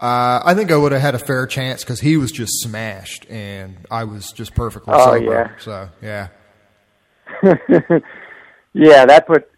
[0.01, 3.25] uh, I think I would have had a fair chance because he was just smashed,
[3.31, 5.25] and I was just perfectly Oh, sober.
[5.33, 5.51] yeah.
[5.61, 6.29] So yeah,
[8.75, 9.49] yeah, that what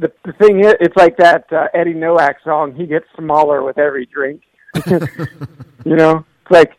[0.00, 0.74] the the thing is.
[0.80, 2.74] It's like that uh, Eddie Noack song.
[2.74, 4.42] He gets smaller with every drink.
[4.86, 6.72] you know, it's like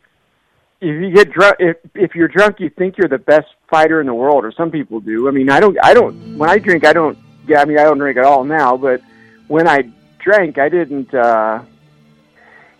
[0.81, 4.07] if you get drunk, if if you're drunk, you think you're the best fighter in
[4.07, 5.27] the world, or some people do.
[5.27, 5.77] I mean, I don't.
[5.83, 6.37] I don't.
[6.37, 7.17] When I drink, I don't.
[7.47, 8.75] Yeah, I mean, I don't drink at all now.
[8.77, 9.01] But
[9.47, 9.83] when I
[10.19, 11.13] drank, I didn't.
[11.13, 11.63] uh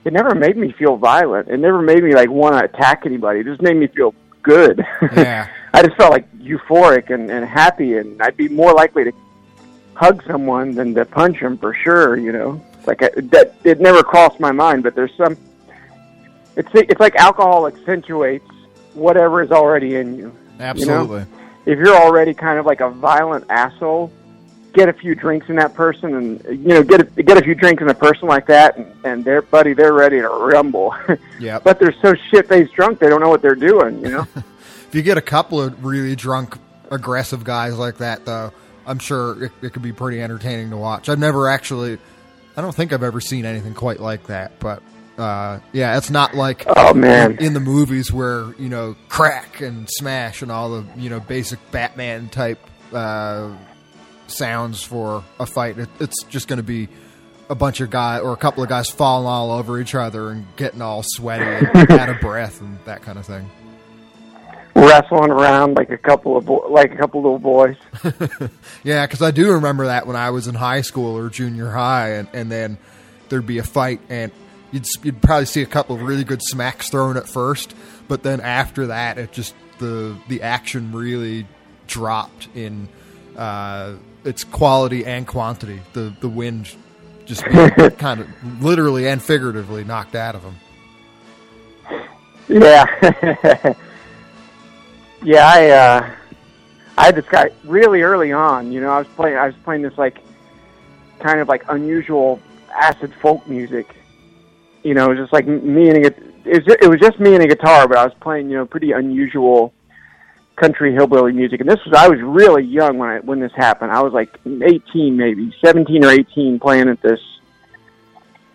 [0.04, 1.50] It never made me feel violent.
[1.50, 3.42] It never made me like want to attack anybody.
[3.42, 4.84] It just made me feel good.
[5.16, 5.48] yeah.
[5.74, 9.14] I just felt like euphoric and, and happy, and I'd be more likely to
[9.96, 12.18] hug someone than to punch them for sure.
[12.18, 13.56] You know, like I, that.
[13.64, 15.38] It never crossed my mind, but there's some.
[16.56, 18.46] It's it's like alcohol accentuates
[18.94, 20.36] whatever is already in you.
[20.60, 21.20] absolutely.
[21.20, 21.28] You know?
[21.66, 24.12] If you're already kind of like a violent asshole,
[24.74, 27.56] get a few drinks in that person, and you know, get a, get a few
[27.56, 30.96] drinks in a person like that, and, and they're buddy, they're ready to rumble.
[31.40, 31.58] Yeah.
[31.58, 34.02] but they're so shit faced drunk, they don't know what they're doing.
[34.02, 34.28] You know.
[34.88, 36.58] If you get a couple of really drunk,
[36.92, 38.52] aggressive guys like that, though,
[38.86, 41.10] I'm sure it, it could be pretty entertaining to watch.
[41.10, 41.98] I've never actually,
[42.58, 44.82] I don't think I've ever seen anything quite like that, but
[45.18, 47.38] uh, yeah, it's not like Oh, man.
[47.40, 51.60] in the movies where you know crack and smash and all the you know basic
[51.72, 52.60] Batman type
[52.94, 53.56] uh,
[54.28, 55.78] sounds for a fight.
[55.78, 56.88] It, it's just going to be
[57.50, 60.46] a bunch of guys or a couple of guys falling all over each other and
[60.56, 63.50] getting all sweaty and out of breath and that kind of thing.
[64.82, 67.78] Wrestling around like a couple of bo- like a couple little boys.
[68.84, 72.14] Yeah, because I do remember that when I was in high school or junior high,
[72.14, 72.80] and, and then
[73.30, 74.32] there'd be a fight, and
[74.72, 77.76] you'd you'd probably see a couple of really good smacks thrown at first,
[78.08, 81.46] but then after that, it just the the action really
[81.86, 82.90] dropped in
[83.38, 85.80] uh, its quality and quantity.
[85.94, 86.76] The the wind
[87.26, 87.44] just
[88.00, 90.56] kind of literally and figuratively knocked out of them.
[92.48, 92.86] Yeah,
[95.24, 95.48] yeah.
[95.48, 96.16] I uh,
[96.98, 98.72] I had this guy really early on.
[98.72, 99.38] You know, I was playing.
[99.38, 100.20] I was playing this like
[101.20, 102.40] kind of like unusual
[102.74, 103.96] acid folk music.
[104.84, 106.14] You know, it was just like me and a,
[106.46, 109.74] it was, just me and a guitar, but I was playing you know pretty unusual
[110.56, 111.62] country hillbilly music.
[111.62, 113.92] And this was I was really young when I when this happened.
[113.92, 117.20] I was like 18, maybe 17 or 18, playing at this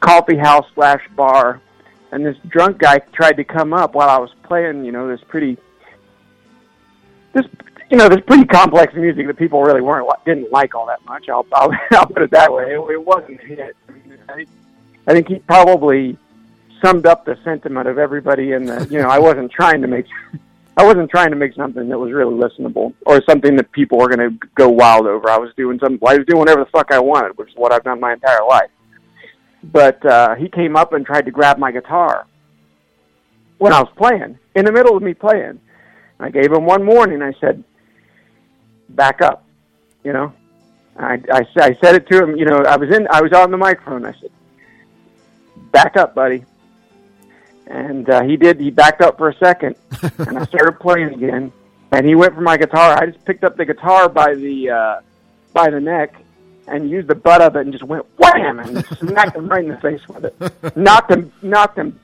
[0.01, 1.61] coffee house slash bar
[2.13, 5.21] and this drunk guy tried to come up while I was playing, you know, this
[5.29, 5.59] pretty,
[7.37, 7.47] this,
[7.91, 11.29] you know, this pretty complex music that people really weren't didn't like all that much.
[11.29, 12.75] I'll I'll, I'll put it that way.
[12.75, 13.77] It, it wasn't hit.
[14.29, 14.49] I think,
[15.07, 16.19] I think he probably
[16.83, 18.87] summed up the sentiment of everybody in the.
[18.91, 20.07] You know, I wasn't trying to make.
[20.79, 24.15] I wasn't trying to make something that was really listenable or something that people were
[24.15, 25.31] going to go wild over.
[25.31, 25.99] I was doing some.
[26.07, 28.45] I was doing whatever the fuck I wanted, which is what I've done my entire
[28.47, 28.71] life
[29.73, 32.27] but uh, he came up and tried to grab my guitar.
[33.59, 35.61] when I was playing, in the middle of me playing.
[36.19, 37.23] I gave him one warning.
[37.23, 37.63] I said,
[38.89, 39.45] "Back up,"
[40.05, 40.33] you know.
[40.99, 42.37] I, I, I said it to him.
[42.37, 43.07] You know, I was in.
[43.11, 44.05] I was on the microphone.
[44.05, 44.31] I said,
[45.73, 46.45] "Back up, buddy."
[47.67, 48.61] And uh, he did.
[48.61, 49.77] He backed up for a second,
[50.19, 51.53] and I started playing again.
[51.93, 52.97] And he went for my guitar.
[52.99, 55.01] I just picked up the guitar by the uh,
[55.53, 56.15] by the neck
[56.69, 59.71] and used the butt of it and just went wham and smacked him right in
[59.71, 60.77] the face with it.
[60.77, 61.99] Knocked him, knocked him,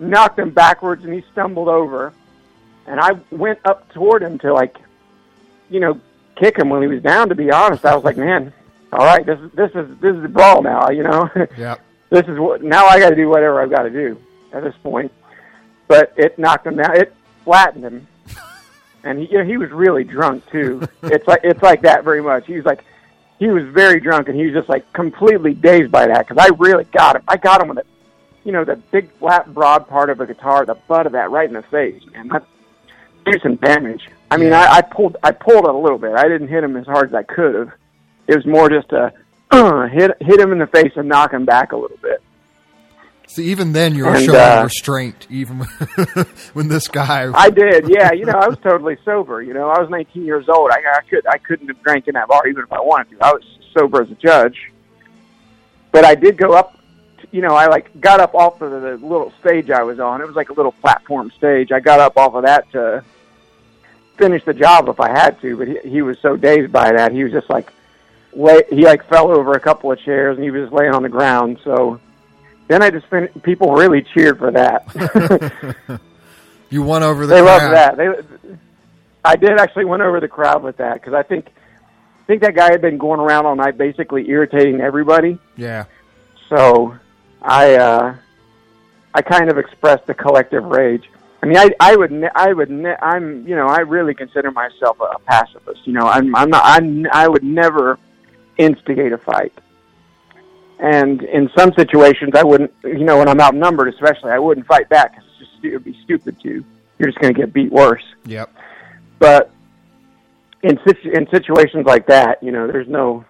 [0.00, 2.12] knocked him backwards, and he stumbled over.
[2.86, 4.76] And I went up toward him to like,
[5.70, 6.00] you know,
[6.36, 7.28] kick him when he was down.
[7.28, 8.52] To be honest, I was like, man,
[8.92, 10.90] all right, this is this is this is the brawl now.
[10.90, 11.76] You know, Yeah.
[12.10, 14.20] this is what now I got to do whatever I've got to do
[14.52, 15.12] at this point.
[15.88, 16.96] But it knocked him down.
[16.96, 18.06] It flattened him,
[19.04, 20.82] and he you know, he was really drunk too.
[21.02, 22.46] it's like it's like that very much.
[22.46, 22.84] He was like
[23.38, 26.54] he was very drunk, and he was just like completely dazed by that because I
[26.56, 27.22] really got him.
[27.28, 27.86] I got him with it.
[28.44, 31.46] You know, the big flat broad part of a guitar, the butt of that right
[31.48, 32.28] in the face, man.
[32.28, 32.44] That
[33.24, 34.08] did some damage.
[34.30, 36.12] I mean, I, I pulled I pulled it a little bit.
[36.16, 37.72] I didn't hit him as hard as I could have.
[38.28, 39.12] It was more just a
[39.50, 42.22] uh, hit hit him in the face and knock him back a little bit.
[43.26, 45.60] See, even then you were And, showing uh, restraint, even
[46.52, 47.30] when this guy.
[47.34, 48.12] I did, yeah.
[48.12, 49.42] You know, I was totally sober.
[49.42, 50.70] You know, I was 19 years old.
[50.70, 53.24] I, I could I couldn't have drank in that bar even if I wanted to.
[53.24, 53.42] I was
[53.72, 54.70] sober as a judge.
[55.92, 56.76] But I did go up.
[57.32, 60.20] You know, I like got up off of the little stage I was on.
[60.20, 61.72] It was like a little platform stage.
[61.72, 63.02] I got up off of that to
[64.18, 65.56] finish the job if I had to.
[65.56, 67.72] But he, he was so dazed by that, he was just like,
[68.34, 71.02] lay, he like fell over a couple of chairs and he was just laying on
[71.02, 71.58] the ground.
[71.64, 71.98] So
[72.68, 76.00] then I just fin- people really cheered for that.
[76.70, 77.62] you won over the they crowd.
[77.62, 77.96] loved that.
[77.96, 78.56] They,
[79.24, 82.54] I did actually win over the crowd with that because I think, I think that
[82.54, 85.38] guy had been going around all night, basically irritating everybody.
[85.56, 85.84] Yeah.
[86.48, 86.96] So,
[87.42, 88.14] I, uh,
[89.14, 91.10] I kind of expressed the collective rage.
[91.42, 92.70] I mean, I, I would, I would,
[93.02, 95.80] I'm, you know, I really consider myself a, a pacifist.
[95.84, 97.98] You know, I'm, I'm not, I'm, I would never
[98.58, 99.52] instigate a fight.
[100.78, 104.88] And in some situations, I wouldn't, you know, when I'm outnumbered, especially, I wouldn't fight
[104.88, 105.14] back.
[105.16, 106.64] It's just, it would be stupid to.
[106.98, 108.04] You're just going to get beat worse.
[108.26, 108.50] Yep.
[109.18, 109.50] But
[110.62, 113.24] in situ- in situations like that, you know, there's no.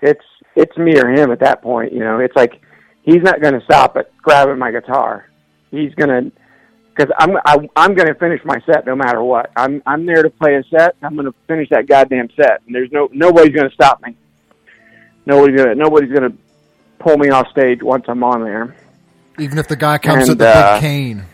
[0.00, 1.92] It's it's me or him at that point.
[1.92, 2.60] You know, it's like
[3.04, 5.28] he's not going to stop at grabbing my guitar.
[5.70, 6.32] He's going to
[6.94, 9.50] because I'm I, I'm going to finish my set no matter what.
[9.56, 10.96] I'm I'm there to play a set.
[11.02, 14.16] I'm going to finish that goddamn set, and there's no nobody's going to stop me.
[15.26, 16.36] Nobody's gonna nobody's going to
[16.98, 18.76] pull me off stage once I'm on there.
[19.38, 21.24] Even if the guy comes And, with the uh, big cane,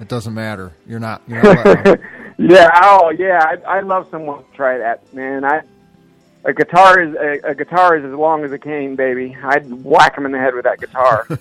[0.00, 0.72] it doesn't matter.
[0.86, 1.22] You're not.
[1.26, 1.66] You're not
[2.38, 2.70] yeah.
[2.82, 3.40] Oh, yeah.
[3.42, 5.44] I, I love someone to try that, man.
[5.44, 5.62] I
[6.48, 9.36] a guitar is a, a guitar is as long as a cane, baby.
[9.42, 11.28] I'd whack him in the head with that guitar.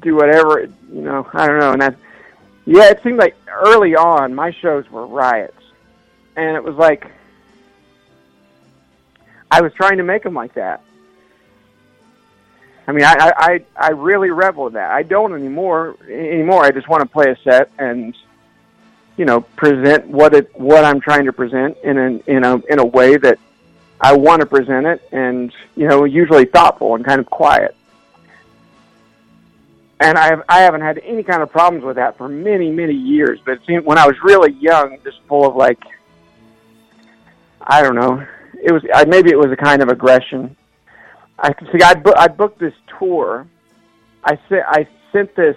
[0.00, 1.28] Do whatever, you know.
[1.34, 1.96] I don't know, and that.
[2.64, 5.62] Yeah, it seemed like early on my shows were riots,
[6.36, 7.06] and it was like
[9.50, 10.82] I was trying to make them like that.
[12.88, 14.90] I mean, I, I, I really revel with that.
[14.90, 15.96] I don't anymore.
[16.08, 18.16] Anymore, I just want to play a set and,
[19.16, 22.78] you know, present what it what I'm trying to present in a in a in
[22.78, 23.38] a way that
[24.00, 27.74] I want to present it, and you know, usually thoughtful and kind of quiet.
[30.00, 32.94] And I have I haven't had any kind of problems with that for many many
[32.94, 33.40] years.
[33.44, 35.82] But it seemed when I was really young, just full of like,
[37.62, 38.26] I don't know,
[38.62, 40.56] it was I, maybe it was a kind of aggression.
[41.38, 41.82] I see.
[41.82, 43.46] I, bu- I booked this tour.
[44.24, 45.56] I sent I sent this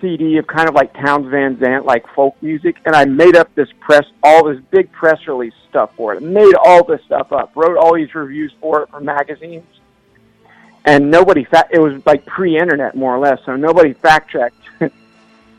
[0.00, 3.54] CD of kind of like Townes Van Zandt, like folk music, and I made up
[3.54, 6.22] this press, all this big press release stuff for it.
[6.22, 7.52] Made all this stuff up.
[7.54, 9.64] Wrote all these reviews for it for magazines,
[10.84, 11.44] and nobody.
[11.44, 14.56] Fa- it was like pre-internet, more or less, so nobody fact checked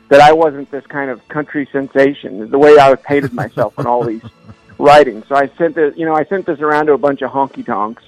[0.08, 2.50] that I wasn't this kind of country sensation.
[2.50, 4.24] The way I painted myself in all these
[4.78, 5.24] writings.
[5.28, 7.64] So I sent this, you know, I sent this around to a bunch of honky
[7.64, 8.04] tonks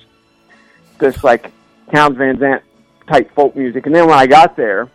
[0.99, 1.53] this like
[1.93, 2.63] Townes Van Zandt
[3.07, 3.87] type folk music.
[3.87, 4.89] And then when I got there,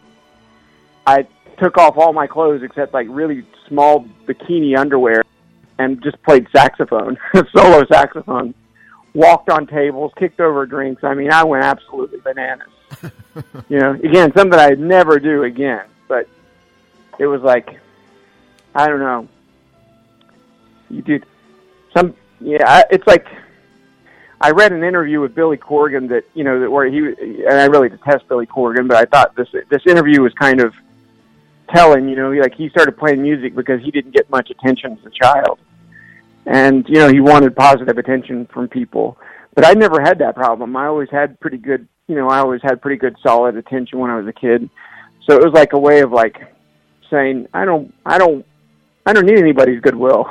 [1.06, 1.28] I
[1.58, 5.24] took off all my clothes except like really small bikini underwear
[5.80, 7.18] and just played saxophone,
[7.56, 8.54] solo saxophone.
[9.16, 11.04] Walked on tables, kicked over drinks.
[11.04, 12.68] I mean, I went absolutely bananas.
[13.70, 15.86] you know, again, something I'd never do again.
[16.08, 16.28] But
[17.20, 17.80] it was like,
[18.74, 19.28] I don't know.
[20.90, 21.26] You did
[21.96, 22.64] some, yeah.
[22.68, 23.28] I- It's like
[24.42, 27.66] I read an interview with Billy Corgan that you know that where he and I
[27.66, 30.74] really detest Billy Corgan, but I thought this this interview was kind of
[31.74, 32.08] telling.
[32.08, 35.10] You know, like he started playing music because he didn't get much attention as a
[35.10, 35.60] child,
[36.46, 39.18] and you know he wanted positive attention from people.
[39.56, 40.76] But I never had that problem.
[40.76, 41.88] I always had pretty good.
[42.08, 44.70] You know, I always had pretty good solid attention when I was a kid.
[45.28, 46.38] So it was like a way of like
[47.10, 48.46] saying, I don't, I don't,
[49.06, 50.26] I don't need anybody's goodwill.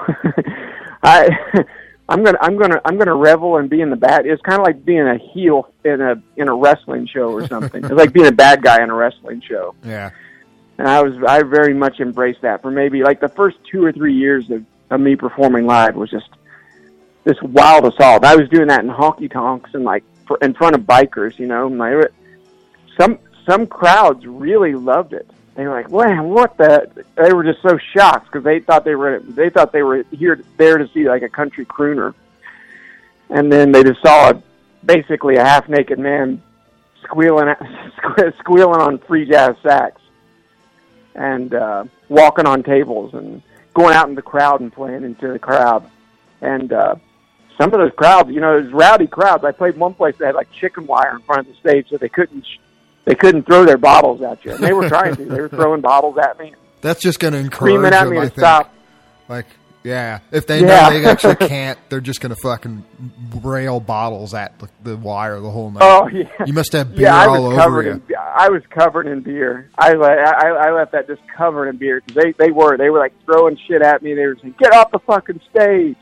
[1.03, 1.29] I,
[2.09, 4.27] I'm gonna, I'm gonna, I'm gonna revel and be in the bad.
[4.27, 7.85] It's kind of like being a heel in a in a wrestling show or something.
[7.85, 9.75] it's like being a bad guy in a wrestling show.
[9.83, 10.11] Yeah.
[10.79, 13.93] And I was, I very much embraced that for maybe like the first two or
[13.93, 16.29] three years of, of me performing live was just
[17.25, 18.25] this wild assault.
[18.25, 21.47] I was doing that in honky tonks and like for, in front of bikers, you
[21.47, 21.69] know.
[21.83, 22.07] I,
[22.99, 25.29] some some crowds really loved it.
[25.55, 28.95] They were like, "Man, what the?" They were just so shocked because they thought they
[28.95, 32.15] were they thought they were here there to see like a country crooner,
[33.31, 34.43] and then they just saw a,
[34.85, 36.43] basically a half naked man
[37.05, 37.55] squealing
[38.41, 40.02] squealing on free jazz sax
[41.15, 43.43] and uh, walking on tables and
[43.75, 45.89] going out in the crowd and playing into the crowd.
[46.41, 46.97] And uh,
[47.59, 49.45] some of those crowds, you know, was rowdy crowds.
[49.45, 51.97] I played one place that had like chicken wire in front of the stage, so
[51.99, 52.59] they couldn't sh-
[53.05, 54.53] they couldn't throw their bottles at you.
[54.53, 55.25] And they were trying to.
[55.25, 58.21] They were throwing bottles at me, That's just going to encourage screaming at them, me
[58.21, 58.73] to stop.
[59.29, 59.47] Like,
[59.85, 60.89] yeah, if they Yeah.
[60.89, 62.85] know they actually can't, they're just going to fucking
[63.43, 65.81] rail bottles at the, the wire the whole night.
[65.83, 67.17] Oh yeah, You must have beer yeah.
[67.17, 67.93] I all over covered you.
[67.93, 68.03] in
[68.35, 69.69] I was covered in beer.
[69.77, 72.99] I I, I left that just covered in beer because they they were they were
[72.99, 74.15] like throwing shit at me.
[74.15, 75.97] They were saying, "Get off the fucking stage,"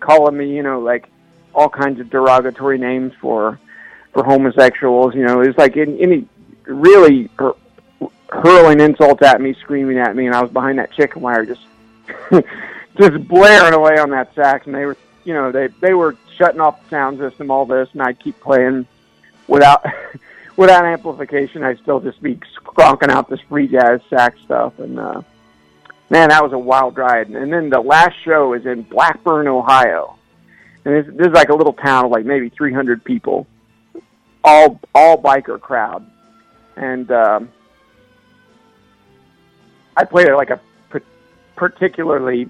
[0.00, 1.08] calling me, you know, like
[1.54, 3.58] all kinds of derogatory names for
[4.12, 5.14] for homosexuals.
[5.14, 6.28] You know, it was like any, any
[6.66, 7.56] really hur-
[8.30, 11.60] hurling insults at me, screaming at me, and I was behind that chicken wire just
[12.98, 16.60] just blaring away on that sax, and they were, you know, they they were shutting
[16.60, 18.86] off the sound system, all this, and I'd keep playing
[19.46, 19.84] without
[20.56, 21.62] without amplification.
[21.62, 25.22] I'd still just be skronking out this free jazz sax stuff, and uh,
[26.10, 27.28] man, that was a wild ride.
[27.28, 30.16] And then the last show is in Blackburn, Ohio,
[30.84, 33.46] and this, this is like a little town of like maybe 300 people,
[34.42, 36.04] all all biker crowd,
[36.76, 37.48] and um,
[39.96, 40.60] I played like a
[41.56, 42.48] particularly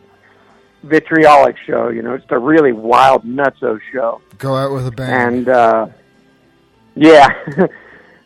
[0.82, 1.88] vitriolic show.
[1.88, 4.20] You know, it's a really wild, nutso show.
[4.38, 5.36] Go out with a bang.
[5.36, 5.88] And uh,
[6.94, 7.28] yeah,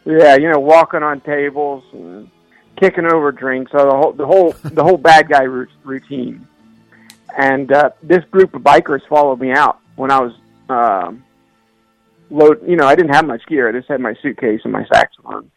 [0.05, 2.31] yeah, you know, walking on tables and
[2.77, 3.73] kicking over drinks.
[3.73, 6.47] So the whole the whole the whole bad guy routine.
[7.37, 10.33] And uh, this group of bikers followed me out when I was
[10.69, 11.25] um,
[12.31, 12.67] load.
[12.67, 13.69] You know, I didn't have much gear.
[13.69, 15.51] I just had my suitcase and my saxophone.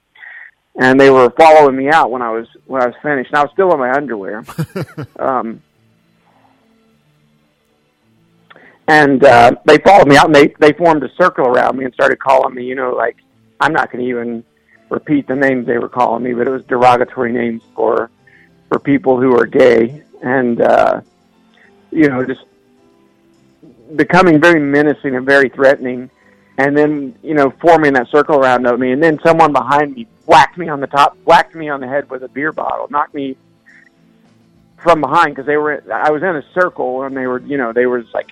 [0.78, 3.32] And they were following me out when I was when I was finished.
[3.32, 4.44] And I was still in my underwear.
[5.20, 5.62] um,
[8.88, 11.94] and uh, they followed me out and they they formed a circle around me and
[11.94, 13.18] started calling me you know like
[13.60, 14.44] i'm not going to even
[14.90, 18.10] repeat the names they were calling me but it was derogatory names for
[18.70, 20.04] for people who are gay.
[20.22, 21.02] And uh
[21.92, 22.46] you know just
[23.96, 26.10] becoming very menacing and very threatening.
[26.58, 28.92] And then you know forming that circle around me.
[28.92, 32.10] And then someone behind me whacked me on the top whacked me on the head
[32.10, 33.38] with a beer bottle knocked me
[34.78, 37.72] from behind because they were i was in a circle and they were you know
[37.72, 38.32] they were like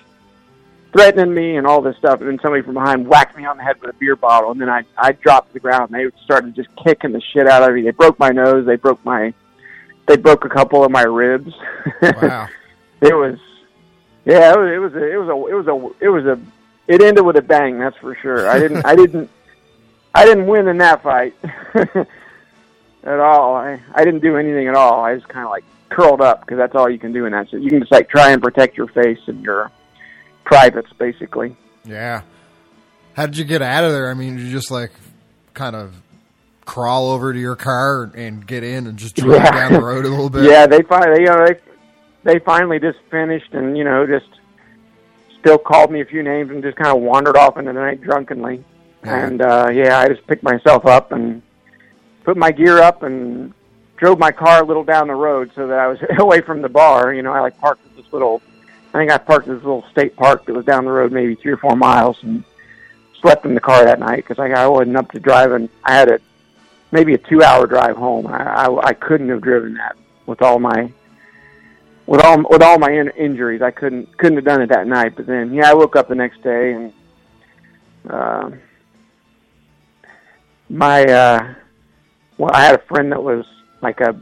[0.94, 3.62] threatening me and all this stuff, and then somebody from behind whacked me on the
[3.62, 5.92] head with a beer bottle, and then I I dropped to the ground.
[5.92, 7.82] And they started just kicking the shit out of me.
[7.82, 8.64] They broke my nose.
[8.66, 9.34] They broke my
[10.06, 11.52] they broke a couple of my ribs.
[12.02, 12.48] Wow.
[13.00, 13.38] it was
[14.24, 16.40] yeah, it was it was a, it was a it was a it was a
[16.86, 17.78] it ended with a bang.
[17.78, 18.48] That's for sure.
[18.48, 19.30] I didn't I didn't
[20.14, 21.34] I didn't win in that fight
[21.74, 23.56] at all.
[23.56, 25.04] I I didn't do anything at all.
[25.04, 27.48] I just kind of like curled up because that's all you can do in that.
[27.50, 29.72] So you can just like try and protect your face and your
[30.44, 31.56] privates, basically.
[31.84, 32.22] Yeah.
[33.14, 34.10] How did you get out of there?
[34.10, 34.92] I mean, you just like
[35.54, 35.94] kind of
[36.64, 40.08] crawl over to your car and get in and just drive down the road a
[40.08, 40.44] little bit.
[40.44, 41.58] Yeah, they finally, you know, they
[42.24, 44.28] they finally just finished, and you know, just
[45.40, 48.00] still called me a few names and just kind of wandered off into the night
[48.00, 48.64] drunkenly.
[49.04, 49.26] Yeah.
[49.26, 51.42] And uh yeah, I just picked myself up and
[52.24, 53.52] put my gear up and
[53.96, 56.68] drove my car a little down the road so that I was away from the
[56.68, 57.12] bar.
[57.12, 58.40] You know, I like parked at this little.
[58.94, 61.34] I think I parked at this little state park that was down the road, maybe
[61.34, 62.44] three or four miles, and
[63.20, 65.68] slept in the car that night because I, I wasn't up to driving.
[65.82, 66.20] I had a
[66.92, 68.28] maybe a two-hour drive home.
[68.28, 69.96] I, I I couldn't have driven that
[70.26, 70.92] with all my
[72.06, 73.62] with all with all my in, injuries.
[73.62, 75.16] I couldn't couldn't have done it that night.
[75.16, 76.92] But then, yeah, I woke up the next day and
[78.08, 78.50] uh,
[80.68, 81.54] my uh,
[82.38, 83.44] well, I had a friend that was
[83.82, 84.14] like a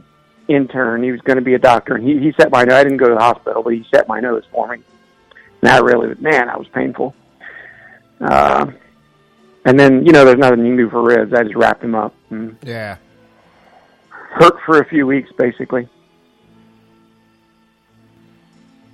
[0.47, 1.03] intern.
[1.03, 2.73] He was going to be a doctor, and he he set my nose.
[2.75, 4.75] I didn't go to the hospital, but he set my nose for me.
[5.61, 7.15] And that really, man, that was painful.
[8.21, 8.67] Uh,
[9.65, 11.33] and then you know, there's nothing you can do for ribs.
[11.33, 12.97] I just wrapped him up and Yeah.
[14.09, 15.87] hurt for a few weeks, basically.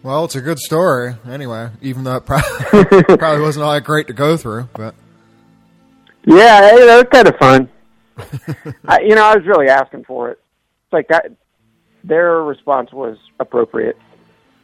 [0.01, 4.07] Well, it's a good story anyway, even though it probably, probably wasn't all that great
[4.07, 4.69] to go through.
[4.73, 4.95] But
[6.26, 7.69] Yeah, it, it was kind of fun.
[8.88, 10.39] I, you know, I was really asking for it.
[10.91, 11.31] Like that.
[12.03, 13.97] Their response was appropriate.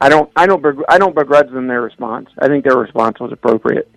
[0.00, 2.28] I don't, I don't, begr- I don't begrudge them their response.
[2.38, 3.90] I think their response was appropriate.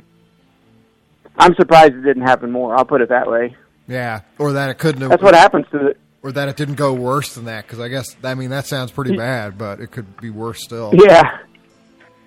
[1.38, 2.76] I'm surprised it didn't happen more.
[2.76, 3.56] I'll put it that way.
[3.88, 5.02] Yeah, or that it couldn't.
[5.02, 5.96] have That's what happens to the.
[6.22, 7.66] Or that it didn't go worse than that.
[7.66, 10.92] Because I guess I mean that sounds pretty bad, but it could be worse still.
[10.94, 11.40] Yeah,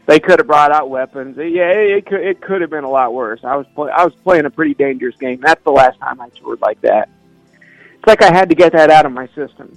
[0.07, 1.37] they could have brought out weapons.
[1.37, 3.41] Yeah, it, it could, it could have been a lot worse.
[3.45, 5.41] I was, play, I was playing a pretty dangerous game.
[5.43, 7.09] That's the last time I toured like that.
[7.95, 9.77] It's like I had to get that out of my system.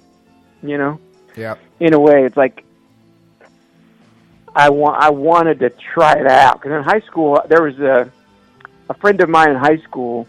[0.68, 1.00] You know.
[1.36, 1.56] Yeah.
[1.80, 2.64] in a way, it's like
[4.56, 8.10] I want I wanted to try it out because in high school there was a
[8.90, 10.28] a friend of mine in high school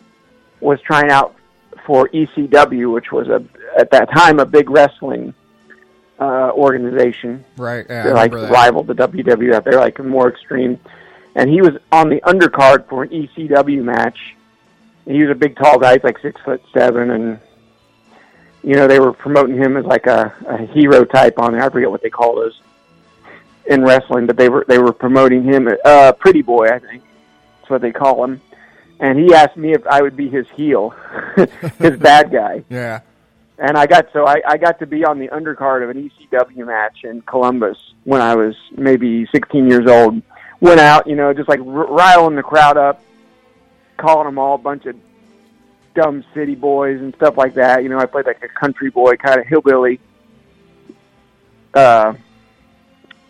[0.61, 1.37] was trying out
[1.85, 3.45] for ECW, which was a
[3.79, 5.33] at that time a big wrestling
[6.19, 7.45] uh, organization.
[7.57, 7.87] Right.
[7.89, 8.51] Yeah, They're like that.
[8.51, 9.63] rival the WWF.
[9.65, 10.81] They're like more extreme,
[11.37, 14.35] and he was on the undercard for an ECW match.
[15.05, 15.93] He was a big, tall guy.
[15.95, 17.39] He's like six foot seven, and
[18.67, 21.63] you know they were promoting him as like a, a hero type on there.
[21.63, 22.61] I forget what they call those
[23.67, 27.03] in wrestling, but they were they were promoting him, uh, Pretty Boy, I think
[27.61, 28.41] that's what they call him.
[29.01, 30.91] And he asked me if I would be his heel,
[31.79, 33.01] his bad guy Yeah.
[33.59, 36.67] and I got so I, I got to be on the undercard of an ECW
[36.67, 40.23] match in Columbus when I was maybe 16 years old.
[40.61, 43.03] Went out, you know, just like r- riling the crowd up,
[43.99, 44.97] calling them all a bunch of
[45.97, 47.83] dumb city boys and stuff like that.
[47.83, 49.99] You know, I played like a country boy kind of hillbilly
[51.75, 52.15] uh,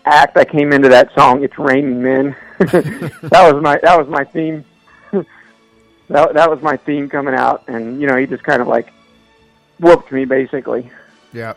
[0.05, 0.37] act.
[0.37, 1.43] I came into that song.
[1.43, 2.37] It's raining men.
[2.59, 4.65] that was my that was my theme.
[5.13, 8.93] that that was my theme coming out, and you know, he just kind of like
[9.81, 10.91] whooped me basically.
[11.33, 11.55] Yeah.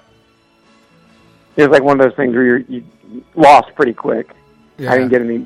[1.56, 2.84] It was like one of those things where you're, you
[3.36, 4.30] lost pretty quick.
[4.78, 4.92] Yeah.
[4.92, 5.46] I didn't get any.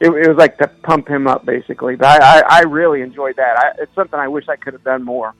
[0.00, 3.36] It, it was like to pump him up basically, but I, I, I really enjoyed
[3.36, 3.56] that.
[3.56, 5.34] I, it's something I wish I could have done more.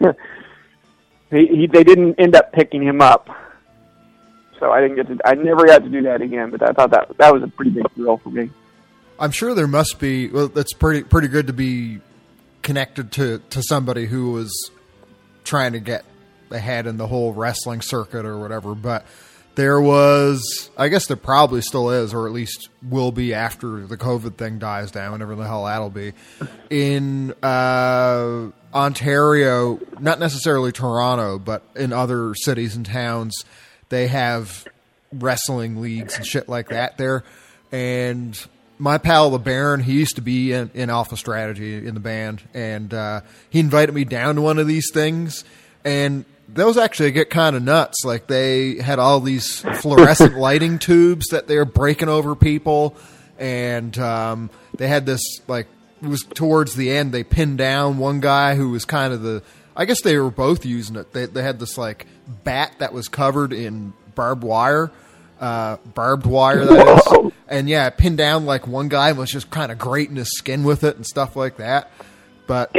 [1.30, 3.28] he, he, they didn't end up picking him up,
[4.58, 5.18] so I didn't get to.
[5.24, 6.50] I never got to do that again.
[6.50, 8.50] But I thought that that was a pretty big thrill for me.
[9.18, 10.28] I'm sure there must be.
[10.28, 12.00] Well, that's pretty pretty good to be
[12.62, 14.70] connected to to somebody who was
[15.44, 16.04] trying to get
[16.50, 18.74] ahead in the whole wrestling circuit or whatever.
[18.74, 19.06] But
[19.54, 23.96] there was, I guess, there probably still is, or at least will be after the
[23.96, 26.12] COVID thing dies down, whenever the hell that'll be.
[26.70, 33.44] In uh, Ontario, not necessarily Toronto, but in other cities and towns,
[33.90, 34.66] they have
[35.12, 37.22] wrestling leagues and shit like that there.
[37.70, 38.38] And
[38.78, 42.42] my pal the Baron, he used to be in, in Alpha Strategy in the band,
[42.54, 43.20] and uh,
[43.50, 45.44] he invited me down to one of these things,
[45.84, 46.24] and
[46.54, 48.04] those actually get kind of nuts.
[48.04, 52.96] Like they had all these fluorescent lighting tubes that they're breaking over people,
[53.38, 55.66] and um, they had this like
[56.02, 57.12] it was towards the end.
[57.12, 59.42] They pinned down one guy who was kind of the.
[59.74, 61.12] I guess they were both using it.
[61.12, 62.06] They they had this like
[62.44, 64.90] bat that was covered in barbed wire,
[65.40, 69.50] uh, barbed wire that is, and yeah, pinned down like one guy and was just
[69.50, 71.90] kind of grating his skin with it and stuff like that.
[72.52, 72.70] But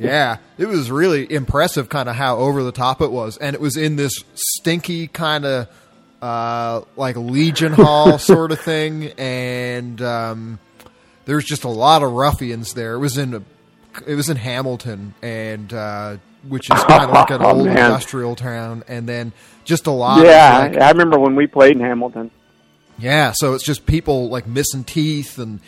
[0.00, 3.60] yeah, it was really impressive, kind of how over the top it was, and it
[3.60, 5.68] was in this stinky kind of
[6.22, 10.58] uh, like Legion Hall sort of thing, and um,
[11.26, 12.94] there was just a lot of ruffians there.
[12.94, 13.42] It was in a,
[14.06, 16.16] it was in Hamilton, and uh,
[16.48, 19.32] which is kind of like an Oh, old industrial town, and then
[19.64, 20.24] just a lot.
[20.24, 22.30] yeah, of, like, I remember when we played in Hamilton.
[22.98, 25.60] yeah, so it's just people like missing teeth and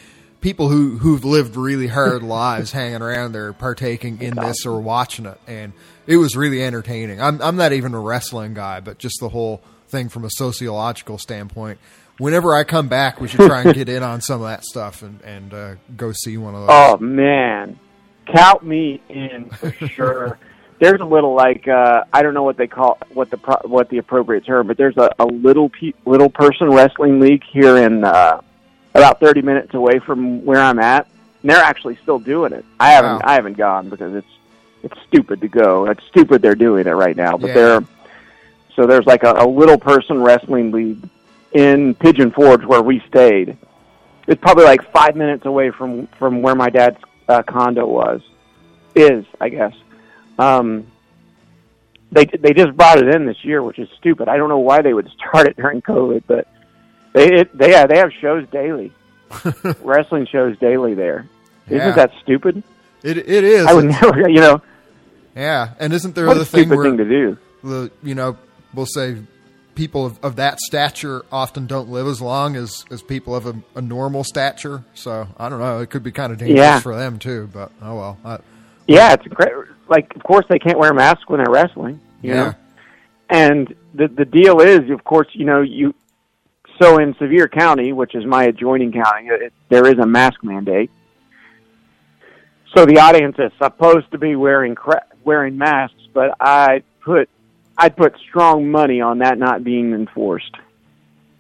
[0.45, 5.25] people who who've lived really hard lives hanging around there partaking in this or watching
[5.25, 5.73] it and
[6.07, 7.21] it was really entertaining.
[7.21, 11.17] I'm I'm not even a wrestling guy, but just the whole thing from a sociological
[11.17, 11.79] standpoint.
[12.19, 15.03] Whenever I come back, we should try and get in on some of that stuff
[15.03, 16.71] and and uh, go see one of those.
[16.71, 17.79] Oh man,
[18.27, 20.39] count me in for sure.
[20.79, 23.89] There's a little like uh, I don't know what they call what the pro- what
[23.89, 28.05] the appropriate term, but there's a, a little pe- little person wrestling league here in
[28.05, 28.41] uh,
[28.95, 31.07] about 30 minutes away from where I'm at,
[31.43, 32.65] and they're actually still doing it.
[32.79, 33.21] I haven't Wow.
[33.25, 34.27] I haven't gone because it's
[34.83, 35.87] it's stupid to go.
[35.87, 37.55] It's stupid they're doing it right now, but Yeah.
[37.55, 37.85] they're
[38.77, 40.99] so there's like a, a little person wrestling league
[41.53, 43.57] in Pigeon Forge where we stayed.
[44.27, 46.99] It's probably like five minutes away from from where my dad's
[47.29, 48.21] uh, condo was,
[48.95, 49.75] is I guess.
[50.39, 50.87] Um,
[52.13, 54.29] they they just brought it in this year, which is stupid.
[54.29, 56.47] I don't know why they would start it during COVID, but
[57.15, 58.93] they it, they yeah, they have shows daily,
[59.83, 61.27] wrestling shows daily there.
[61.69, 61.79] Yeah.
[61.89, 62.63] Isn't that stupid?
[63.03, 63.67] It it is.
[63.67, 64.61] I would It's- never, you know,
[65.35, 67.39] Yeah, and isn't there the a thing where thing to do.
[67.63, 68.37] the you know
[68.75, 69.17] we'll say
[69.75, 73.55] people of, of that stature often don't live as long as, as people of a,
[73.75, 74.85] a normal stature.
[74.95, 75.81] So I don't know.
[75.81, 76.79] It could be kind of dangerous Yeah.
[76.81, 77.49] for them too.
[77.53, 78.19] But oh well.
[78.25, 78.39] I,
[78.87, 79.53] Yeah, it's great.
[79.89, 82.01] like, of course, they can't wear masks when they're wrestling.
[82.23, 82.45] You Yeah.
[82.45, 82.55] know,
[83.31, 85.95] and the the deal is, of course, you know, you.
[86.81, 90.91] So in Sevier County, which is my adjoining county, it, there is a mask mandate.
[92.77, 97.29] So the audience is supposed to be wearing cra- wearing masks, but I put
[97.79, 100.55] I'd put strong money on that not being enforced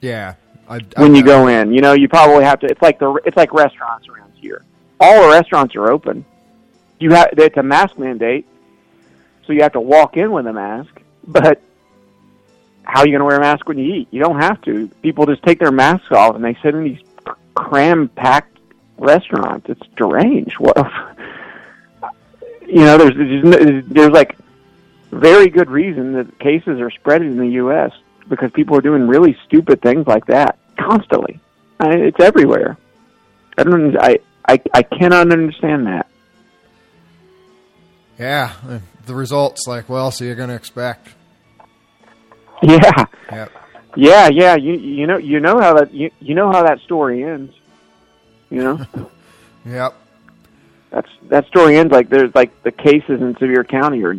[0.00, 0.34] Yeah.
[0.68, 1.72] I, when you go in.
[1.72, 2.66] You know, you probably have to.
[2.66, 4.64] It's like the it's like restaurants around here.
[5.00, 6.24] All the restaurants are open.
[6.98, 8.46] You have it's a mask mandate,
[9.46, 10.90] so you have to walk in with a mask.
[11.26, 11.60] But
[12.84, 14.08] how are you going to wear a mask when you eat?
[14.10, 14.88] You don't have to.
[15.02, 17.00] People just take their masks off and they sit in these
[17.54, 18.58] cram packed
[18.98, 19.68] restaurants.
[19.68, 20.58] It's deranged.
[20.58, 20.76] What?
[22.66, 24.36] You know, there's there's, there's like
[25.10, 27.92] very good reason that cases are spreading in the U.S.
[28.28, 31.40] because people are doing really stupid things like that constantly.
[31.78, 32.76] I, it's everywhere.
[33.58, 33.96] I don't.
[33.96, 36.08] I, I I cannot understand that.
[38.18, 38.52] Yeah.
[39.06, 41.08] The results, like, well, so you're going to expect.
[42.68, 43.52] Yeah, Yep.
[43.96, 44.54] yeah, yeah.
[44.56, 47.52] You you know you know how that you you know how that story ends.
[48.50, 48.86] You know
[49.66, 49.94] Yep.
[50.90, 54.16] that's that story ends like there's like the cases in Sevier County are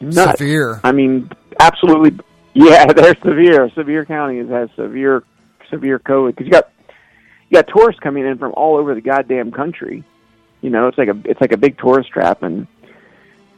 [0.00, 0.38] nuts.
[0.38, 0.80] Severe.
[0.84, 2.18] I mean, absolutely.
[2.54, 3.70] Yeah, they're severe.
[3.74, 5.22] Sevier County has, has severe
[5.68, 6.70] severe COVID because you got
[7.48, 10.04] you got tourists coming in from all over the goddamn country.
[10.60, 12.66] You know, it's like a it's like a big tourist trap, and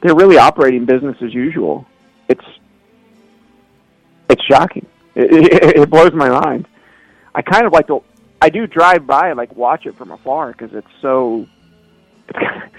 [0.02, 1.86] they're really operating business as usual.
[2.28, 2.44] It's
[4.32, 4.86] it's shocking.
[5.14, 6.66] It, it, it blows my mind.
[7.34, 8.02] I kind of like to.
[8.40, 11.46] I do drive by and like watch it from afar because it's so.
[12.28, 12.70] It's kind, of,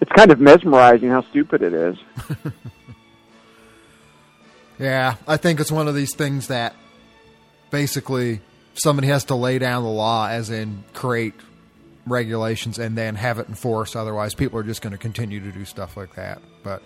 [0.00, 1.96] it's kind of mesmerizing how stupid it is.
[4.78, 6.74] Yeah, I think it's one of these things that
[7.70, 8.40] basically
[8.74, 11.34] somebody has to lay down the law, as in create
[12.06, 13.96] regulations and then have it enforced.
[13.96, 16.40] Otherwise, people are just going to continue to do stuff like that.
[16.62, 16.82] But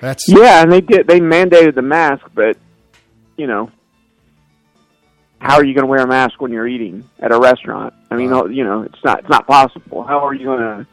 [0.00, 1.08] that's Yeah, and they did.
[1.08, 2.56] They mandated the mask, but
[3.40, 3.70] you know,
[5.38, 7.94] how are you going to wear a mask when you're eating at a restaurant?
[8.10, 8.48] I mean, uh-huh.
[8.48, 10.04] you know, it's not it's not possible.
[10.04, 10.86] How are you going to?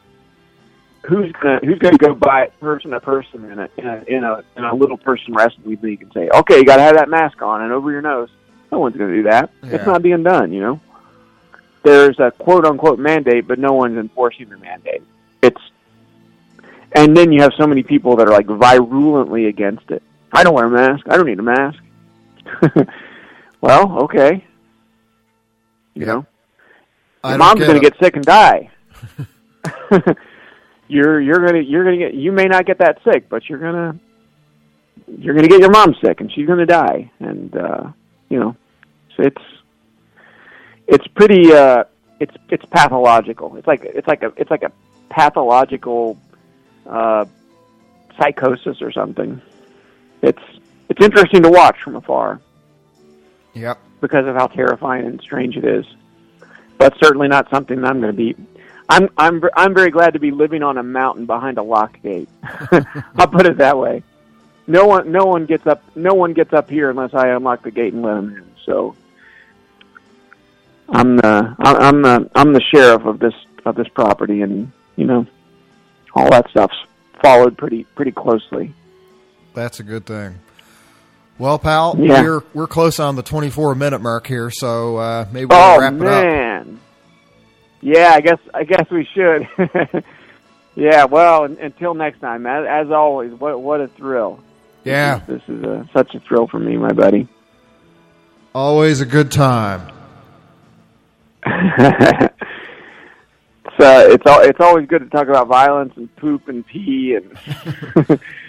[1.06, 4.24] Who's gonna Who's going to go by person to person in a in a in
[4.24, 7.10] a, in a little person wrestling league and say, okay, you got to have that
[7.10, 8.30] mask on and over your nose?
[8.72, 9.50] No one's going to do that.
[9.62, 9.76] Yeah.
[9.76, 10.52] It's not being done.
[10.52, 10.80] You know,
[11.82, 15.02] there's a quote unquote mandate, but no one's enforcing the mandate.
[15.42, 15.60] It's
[16.92, 20.02] and then you have so many people that are like virulently against it.
[20.32, 21.06] I don't wear a mask.
[21.08, 21.78] I don't need a mask.
[23.60, 24.44] well, okay.
[25.94, 26.26] You know,
[27.24, 28.70] I your mom's going to get sick and die.
[30.88, 33.98] you're you're gonna you're gonna get you may not get that sick, but you're gonna
[35.18, 37.10] you're gonna get your mom sick and she's gonna die.
[37.20, 37.92] And uh,
[38.28, 38.56] you know,
[39.16, 39.42] so it's
[40.86, 41.84] it's pretty uh,
[42.20, 43.56] it's it's pathological.
[43.56, 44.72] It's like it's like a it's like a
[45.10, 46.18] pathological
[46.86, 47.24] uh,
[48.18, 49.40] psychosis or something.
[50.22, 50.42] It's
[50.88, 52.40] it's interesting to watch from afar
[53.54, 53.78] Yep.
[54.00, 55.84] because of how terrifying and strange it is.
[56.78, 58.36] But certainly not something that I'm going to be.
[58.88, 62.28] I'm I'm I'm very glad to be living on a mountain behind a locked gate.
[63.16, 64.02] I'll put it that way.
[64.66, 67.70] No one no one gets up no one gets up here unless I unlock the
[67.70, 68.44] gate and let them in.
[68.64, 68.94] So
[70.88, 73.34] I'm the I'm the I'm the sheriff of this
[73.66, 75.26] of this property, and you know
[76.14, 76.76] all that stuff's
[77.22, 78.72] followed pretty pretty closely.
[79.52, 80.38] That's a good thing.
[81.38, 82.22] Well, pal, Yeah.
[82.22, 85.92] we're we're close on the 24 minute mark here, so uh, maybe we'll Oh wrap
[85.94, 86.24] it up.
[86.24, 86.80] man.
[87.80, 89.46] Yeah, I guess I guess we should.
[90.74, 92.44] yeah, well, until next time.
[92.46, 94.40] As, as always, what what a thrill.
[94.84, 97.28] Yeah, This is a, such a thrill for me, my buddy.
[98.54, 99.82] always a good time.
[101.46, 102.28] uh,
[103.78, 108.18] it's al- it's always good to talk about violence and poop and pee and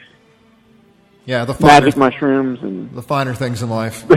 [1.30, 4.04] Yeah, the finer, magic mushrooms and the finer things in life.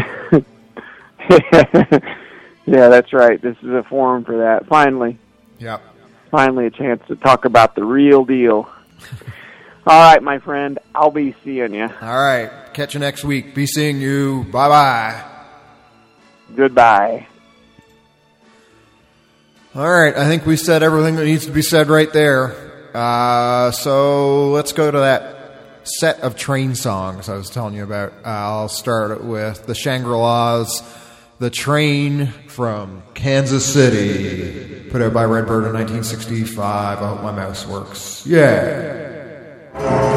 [2.65, 3.39] yeah, that's right.
[3.43, 4.67] This is a forum for that.
[4.67, 5.19] Finally,
[5.59, 5.83] Yep.
[6.31, 8.67] finally, a chance to talk about the real deal.
[9.87, 10.79] All right, my friend.
[10.95, 11.83] I'll be seeing you.
[12.01, 12.51] All right.
[12.73, 13.55] Catch you next week.
[13.55, 14.45] Be seeing you.
[14.45, 15.23] Bye bye.
[16.57, 17.27] Goodbye.
[19.75, 20.17] All right.
[20.17, 22.57] I think we said everything that needs to be said right there.
[22.97, 25.42] Uh, so let's go to that
[25.85, 28.13] set of train songs I was telling you about.
[28.25, 30.83] I'll start with the Shangri La's
[31.39, 36.99] The Train from Kansas City, put out by Redbird in 1965.
[36.99, 38.25] I hope my mouse works.
[38.27, 40.12] Yeah.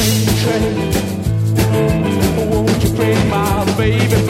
[0.00, 0.74] train, train.
[2.50, 4.29] Won't you bring my baby?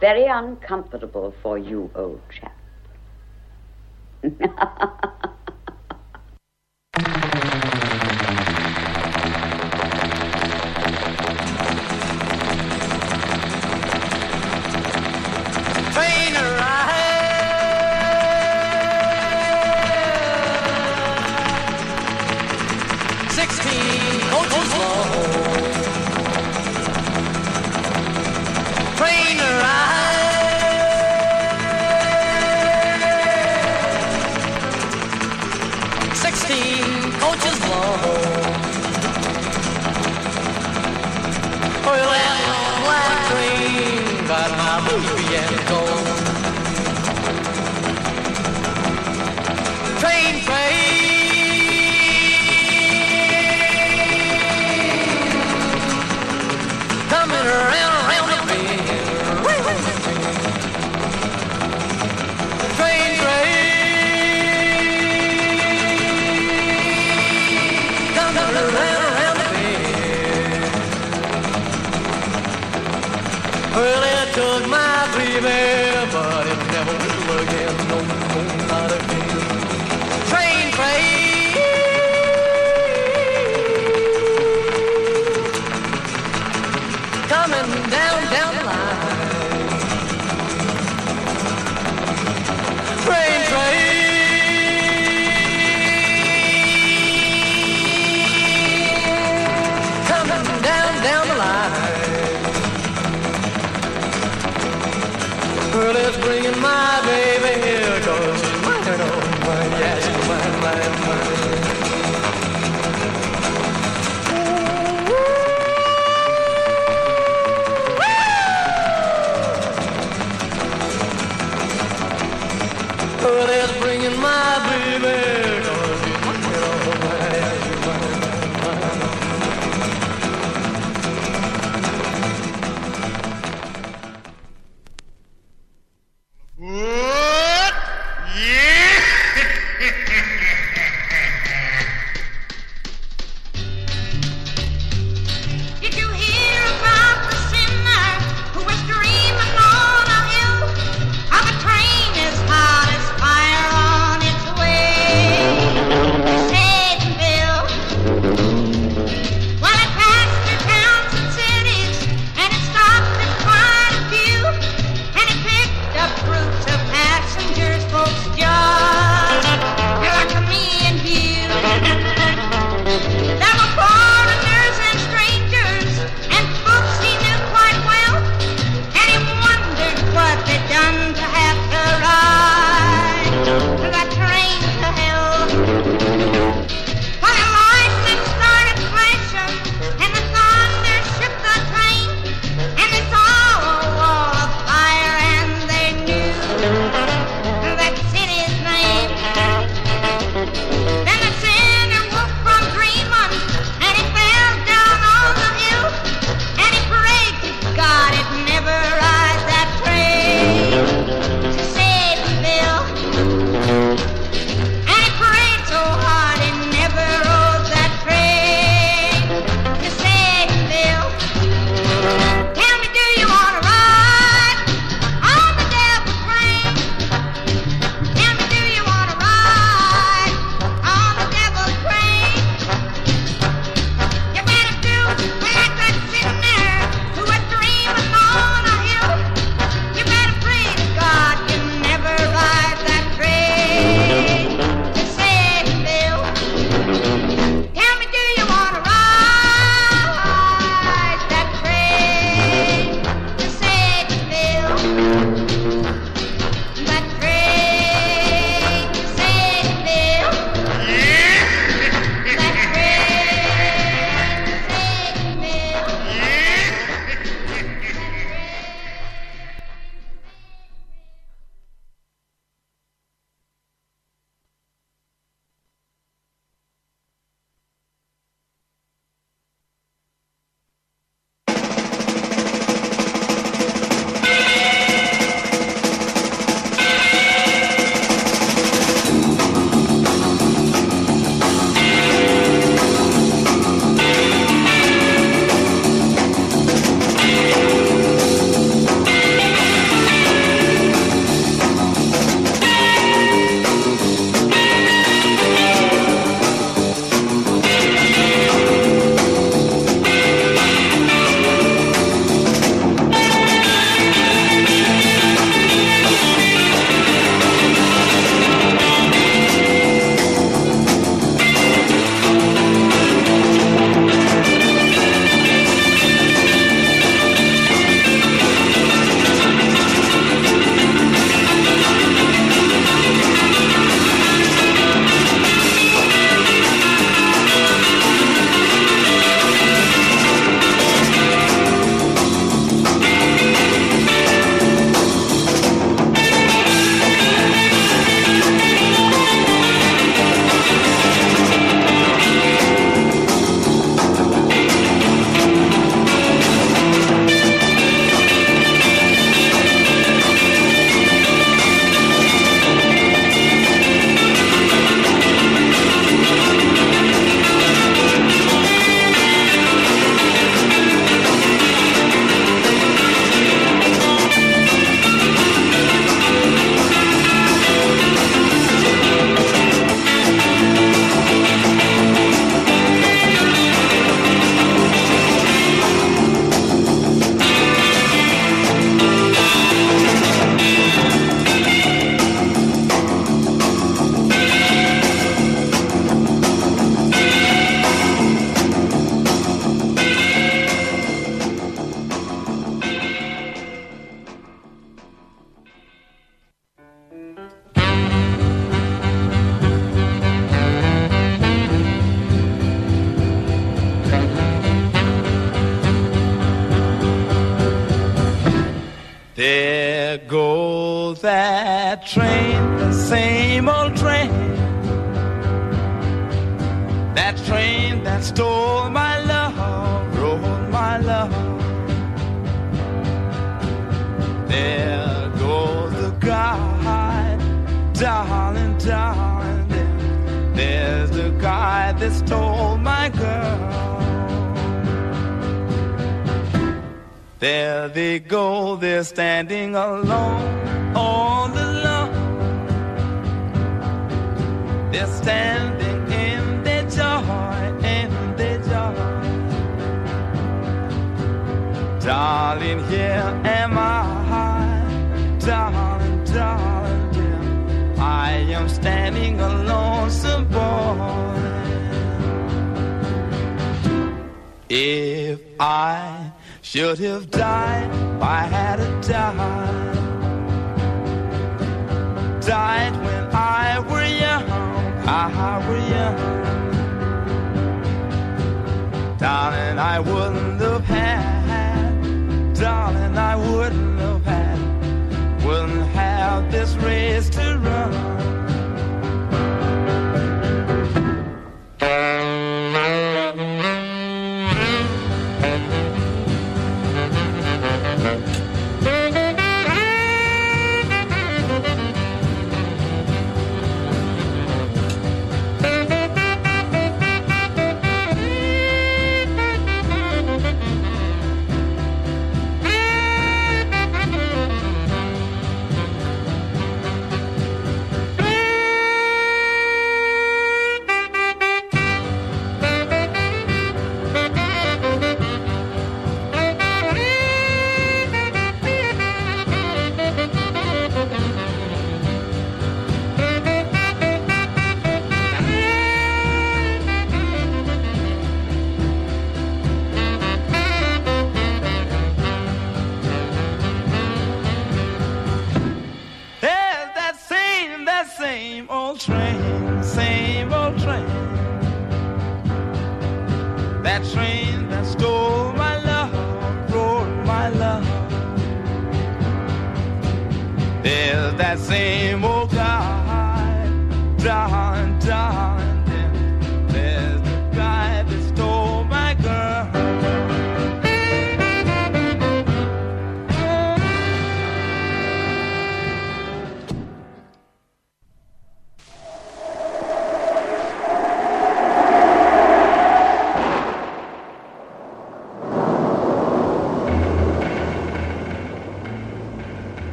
[0.00, 2.20] very uncomfortable for you, old.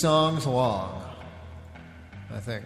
[0.00, 1.02] Songs long,
[2.30, 2.64] I think.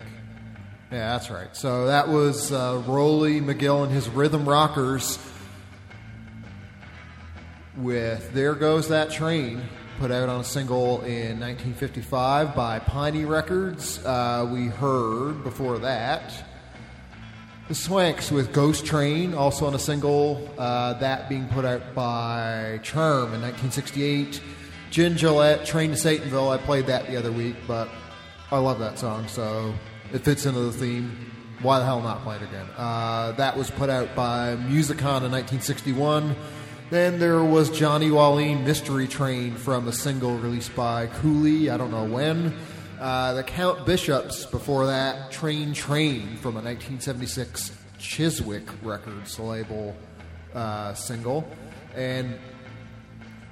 [0.91, 1.55] Yeah, that's right.
[1.57, 5.19] So that was uh, Rolly McGill and his Rhythm Rockers
[7.77, 9.63] with "There Goes That Train,"
[10.01, 14.05] put out on a single in 1955 by Piney Records.
[14.05, 16.33] Uh, we heard before that.
[17.69, 22.81] The Swanks with Ghost Train, also on a single, uh, that being put out by
[22.83, 24.41] Charm in 1968.
[24.91, 27.89] Gin Gillette, Train to Satanville, I played that the other week, but
[28.51, 29.73] I love that song, so
[30.13, 31.31] it fits into the theme.
[31.63, 32.67] Why the hell not play it again?
[32.77, 36.35] Uh, that was put out by Musicon in 1961.
[36.91, 41.93] Then there was Johnny Wallene Mystery Train from a single released by Cooley, I don't
[41.93, 42.57] know when.
[42.99, 49.95] Uh, the Count Bishops before that, Train Train from a 1976 Chiswick Records label
[50.53, 51.49] uh, single.
[51.95, 52.39] And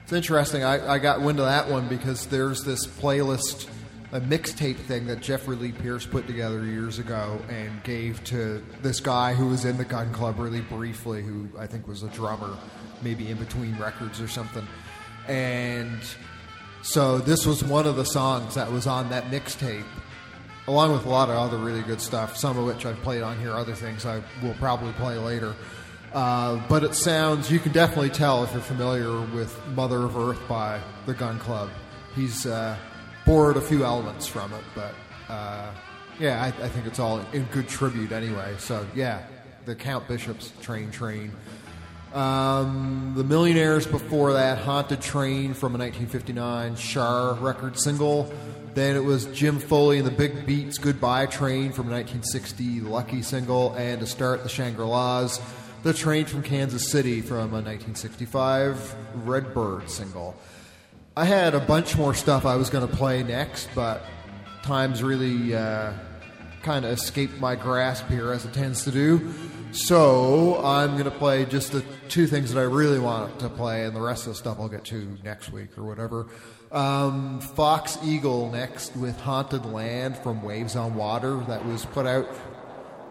[0.08, 3.68] it's interesting, I, I got wind of that one because there's this playlist,
[4.10, 9.00] a mixtape thing that Jeffrey Lee Pierce put together years ago and gave to this
[9.00, 12.56] guy who was in the Gun Club really briefly, who I think was a drummer,
[13.02, 14.66] maybe in between records or something.
[15.26, 16.00] And
[16.80, 19.84] so this was one of the songs that was on that mixtape,
[20.68, 22.34] along with a lot of other really good stuff.
[22.34, 25.54] Some of which I've played on here, other things I will probably play later.
[26.12, 30.40] Uh, but it sounds you can definitely tell if you're familiar with Mother of Earth
[30.48, 31.68] by the Gun Club.
[32.14, 32.76] He's uh,
[33.26, 34.94] borrowed a few elements from it, but
[35.28, 35.70] uh,
[36.18, 38.54] yeah, I, I think it's all in good tribute anyway.
[38.58, 39.22] So yeah,
[39.66, 41.32] the Count Bishop's Train Train.
[42.14, 48.32] Um, the Millionaires before that, Haunted Train from a 1959 Shar record single.
[48.72, 53.20] Then it was Jim Foley and the Big Beats Goodbye Train from a 1960 Lucky
[53.20, 53.74] single.
[53.74, 55.38] And to start, the Shangri La's
[55.84, 60.34] The Train from Kansas City from a 1965 Redbird single.
[61.16, 64.02] I had a bunch more stuff I was going to play next, but
[64.64, 65.92] time's really uh,
[66.62, 69.32] kind of escaped my grasp here, as it tends to do.
[69.70, 73.84] So I'm going to play just the two things that I really want to play,
[73.84, 76.26] and the rest of the stuff I'll get to next week or whatever.
[76.72, 82.28] Um, Fox Eagle next with Haunted Land from Waves on Water that was put out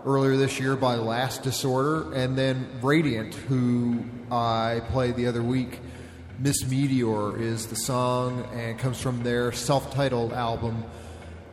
[0.07, 5.81] earlier this year by Last Disorder, and then Radiant, who I played the other week.
[6.39, 10.85] Miss Meteor is the song and comes from their self titled album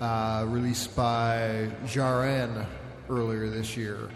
[0.01, 2.65] uh, released by Jaren
[3.11, 4.09] earlier this year.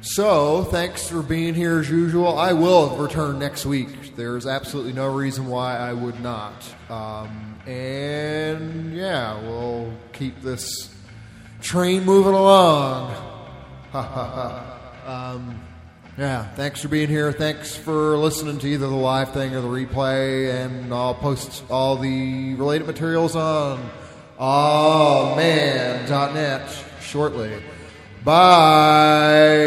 [0.00, 2.38] So, thanks for being here as usual.
[2.38, 4.14] I will return next week.
[4.16, 6.74] There's absolutely no reason why I would not.
[6.88, 10.94] Um, and yeah, we'll keep this
[11.60, 13.25] train moving along.
[15.06, 15.60] Um,
[16.18, 17.30] yeah, thanks for being here.
[17.30, 20.52] Thanks for listening to either the live thing or the replay.
[20.52, 23.88] And I'll post all the related materials on
[24.38, 25.46] allman.net
[27.00, 27.62] shortly.
[28.24, 29.66] Bye.